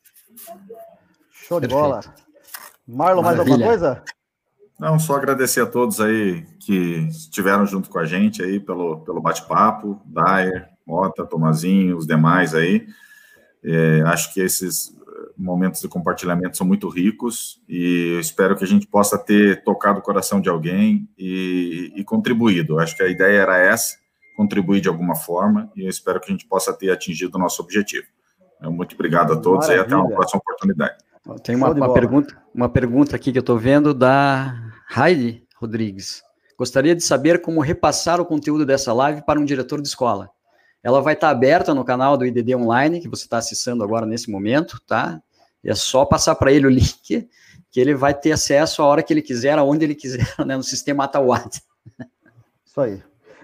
[1.31, 2.01] Show de bola.
[2.89, 4.03] Marlon, mais alguma coisa?
[4.81, 9.21] Não, só agradecer a todos aí que estiveram junto com a gente aí pelo, pelo
[9.21, 12.87] bate-papo, Dyer, Mota, Tomazinho, os demais aí.
[13.63, 14.97] É, acho que esses
[15.37, 20.03] momentos de compartilhamento são muito ricos e espero que a gente possa ter tocado o
[20.03, 22.79] coração de alguém e, e contribuído.
[22.79, 23.99] Acho que a ideia era essa,
[24.37, 27.63] contribuir de alguma forma e eu espero que a gente possa ter atingido o nosso
[27.63, 28.07] objetivo.
[28.61, 29.83] Muito obrigado a todos Maravilha.
[29.83, 30.97] e até uma próxima oportunidade.
[31.43, 34.55] Tem uma, uma pergunta, uma pergunta aqui que eu estou vendo da
[34.97, 36.23] Heidi Rodrigues.
[36.59, 40.31] Gostaria de saber como repassar o conteúdo dessa live para um diretor de escola.
[40.83, 44.31] Ela vai estar aberta no canal do IDD Online, que você está acessando agora nesse
[44.31, 45.21] momento, tá?
[45.63, 47.29] E é só passar para ele o link,
[47.71, 50.63] que ele vai ter acesso a hora que ele quiser, aonde ele quiser, né, no
[50.63, 51.61] sistema Atawad.
[52.65, 53.03] Isso aí.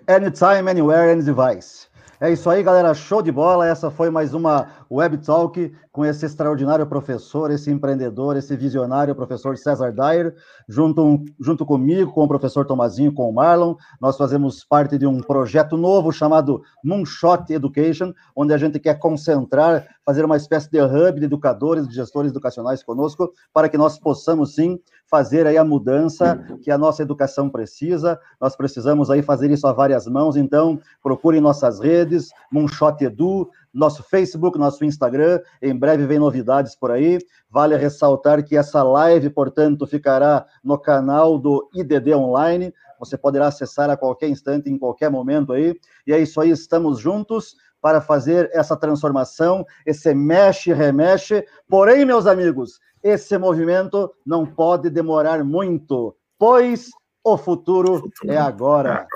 [0.08, 1.86] Anytime, anywhere, any device.
[2.18, 2.94] É isso aí, galera.
[2.94, 3.68] Show de bola.
[3.68, 9.56] Essa foi mais uma Web Talk com esse extraordinário professor, esse empreendedor, esse visionário, professor
[9.58, 10.34] César Dyer,
[10.66, 13.74] junto, junto comigo, com o professor Tomazinho, com o Marlon.
[14.00, 19.86] Nós fazemos parte de um projeto novo chamado Moonshot Education, onde a gente quer concentrar,
[20.04, 24.54] fazer uma espécie de hub de educadores, de gestores educacionais conosco, para que nós possamos,
[24.54, 24.80] sim,
[25.10, 28.20] fazer aí a mudança que a nossa educação precisa.
[28.40, 34.02] Nós precisamos aí fazer isso a várias mãos, então procurem nossas redes, Moonshot Edu, nosso
[34.02, 35.40] Facebook, nosso Instagram.
[35.62, 37.18] Em breve vem novidades por aí.
[37.50, 42.72] Vale ressaltar que essa live, portanto, ficará no canal do IDD Online.
[42.98, 45.74] Você poderá acessar a qualquer instante, em qualquer momento aí.
[46.06, 51.44] E é isso aí, estamos juntos para fazer essa transformação, esse mexe, remexe.
[51.68, 56.90] Porém, meus amigos, esse movimento não pode demorar muito, pois
[57.24, 59.06] o futuro, futuro é, agora.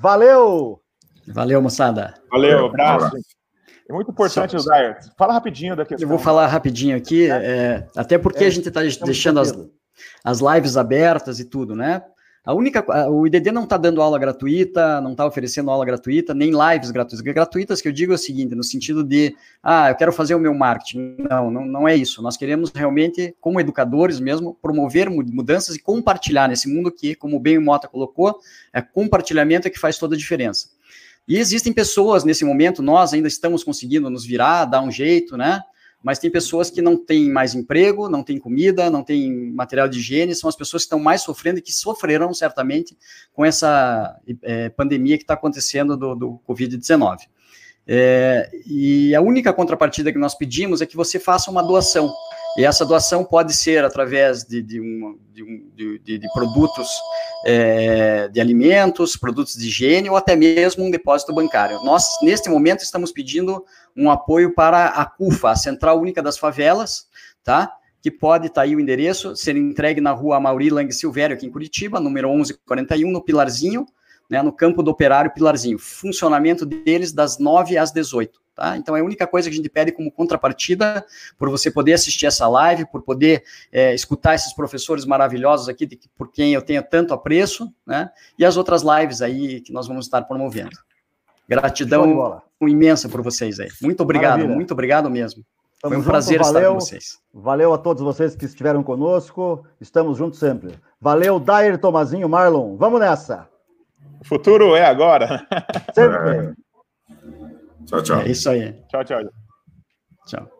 [0.00, 0.80] Valeu!
[1.28, 2.14] Valeu, moçada.
[2.30, 3.16] Valeu, abraço.
[3.88, 4.96] É muito importante, Zaire.
[5.16, 6.04] Fala rapidinho da questão.
[6.04, 9.52] Eu vou falar rapidinho aqui, é, é até porque é, a gente está deixando as,
[10.24, 12.02] as lives abertas e tudo, né?
[12.44, 16.50] A única, o IDD não está dando aula gratuita, não está oferecendo aula gratuita, nem
[16.50, 17.22] lives gratuitas.
[17.22, 20.38] Gratuitas que eu digo é o seguinte, no sentido de, ah, eu quero fazer o
[20.38, 21.16] meu marketing.
[21.30, 22.20] Não, não, não é isso.
[22.20, 27.56] Nós queremos realmente, como educadores mesmo, promover mudanças e compartilhar nesse mundo que, como bem
[27.56, 28.38] o Mota colocou,
[28.74, 30.68] é compartilhamento que faz toda a diferença.
[31.26, 35.62] E existem pessoas nesse momento, nós ainda estamos conseguindo nos virar, dar um jeito, né?
[36.04, 39.98] Mas tem pessoas que não têm mais emprego, não têm comida, não têm material de
[39.98, 42.94] higiene, são as pessoas que estão mais sofrendo e que sofrerão certamente
[43.32, 47.20] com essa é, pandemia que está acontecendo do, do Covid-19.
[47.86, 52.12] É, e a única contrapartida que nós pedimos é que você faça uma doação.
[52.56, 56.88] E essa doação pode ser através de, de, um, de, de, de produtos
[57.44, 61.82] é, de alimentos, produtos de higiene ou até mesmo um depósito bancário.
[61.82, 63.64] Nós, neste momento, estamos pedindo
[63.96, 67.08] um apoio para a CUFA, a Central Única das Favelas,
[67.42, 67.76] tá?
[68.04, 71.50] que pode tá aí o endereço, ser entregue na rua Mauri Lang Silvério, aqui em
[71.50, 73.86] Curitiba, número 1141, no Pilarzinho,
[74.28, 75.78] né, no campo do Operário Pilarzinho.
[75.78, 78.43] Funcionamento deles das 9 às 18.
[78.54, 78.76] Tá?
[78.76, 81.04] Então é a única coisa que a gente pede como contrapartida
[81.36, 85.98] por você poder assistir essa live, por poder é, escutar esses professores maravilhosos aqui, de,
[86.16, 88.10] por quem eu tenho tanto apreço, né?
[88.38, 90.76] E as outras lives aí que nós vamos estar promovendo.
[91.48, 93.68] Gratidão imensa por vocês aí.
[93.82, 94.54] Muito obrigado, Maravilha.
[94.54, 95.44] muito obrigado mesmo.
[95.80, 97.18] Foi um junto, prazer valeu, estar com vocês.
[97.32, 99.66] Valeu a todos vocês que estiveram conosco.
[99.80, 100.78] Estamos juntos sempre.
[100.98, 102.76] Valeu, Dair, Tomazinho, Marlon.
[102.76, 103.46] Vamos nessa.
[104.20, 105.46] O futuro é agora.
[105.92, 106.54] Sempre.
[107.94, 108.20] Tchau, tchau.
[108.22, 108.72] É isso aí.
[108.88, 109.20] Tchau, tchau.
[110.26, 110.50] Tchau.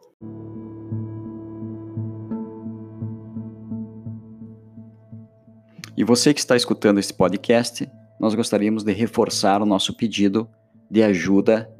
[5.97, 7.89] E você que está escutando esse podcast,
[8.21, 10.49] nós gostaríamos de reforçar o nosso pedido
[10.91, 11.71] de ajuda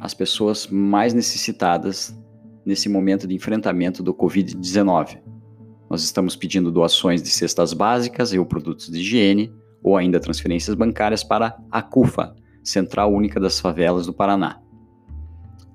[0.00, 2.18] às pessoas mais necessitadas
[2.64, 5.20] nesse momento de enfrentamento do Covid-19.
[5.90, 9.52] Nós estamos pedindo doações de cestas básicas e ou produtos de higiene,
[9.82, 14.63] ou ainda transferências bancárias para a CUFA, Central Única das Favelas do Paraná.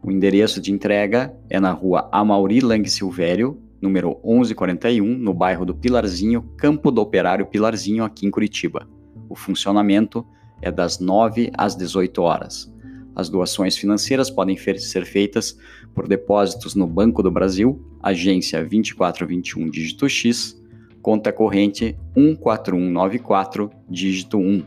[0.02, 5.76] O endereço de entrega é na rua Amauri Lang Silvério, número 1141, no bairro do
[5.76, 8.88] Pilarzinho, Campo do Operário Pilarzinho, aqui em Curitiba.
[9.28, 10.26] O funcionamento
[10.62, 12.74] é das 9 às 18 horas.
[13.14, 15.58] As doações financeiras podem ser feitas
[15.94, 20.58] por depósitos no Banco do Brasil, agência 2421 dígito X,
[21.02, 24.64] conta corrente 14194 dígito 1.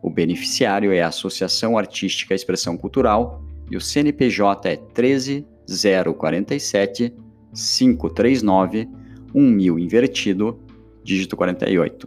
[0.00, 7.14] O beneficiário é a Associação Artística Expressão Cultural e o CNPJ é 13047
[7.52, 8.88] 539
[9.34, 10.60] 1000 invertido,
[11.02, 12.06] dígito 48.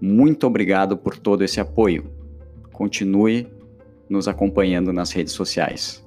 [0.00, 2.08] Muito obrigado por todo esse apoio.
[2.72, 3.48] Continue
[4.08, 6.05] nos acompanhando nas redes sociais.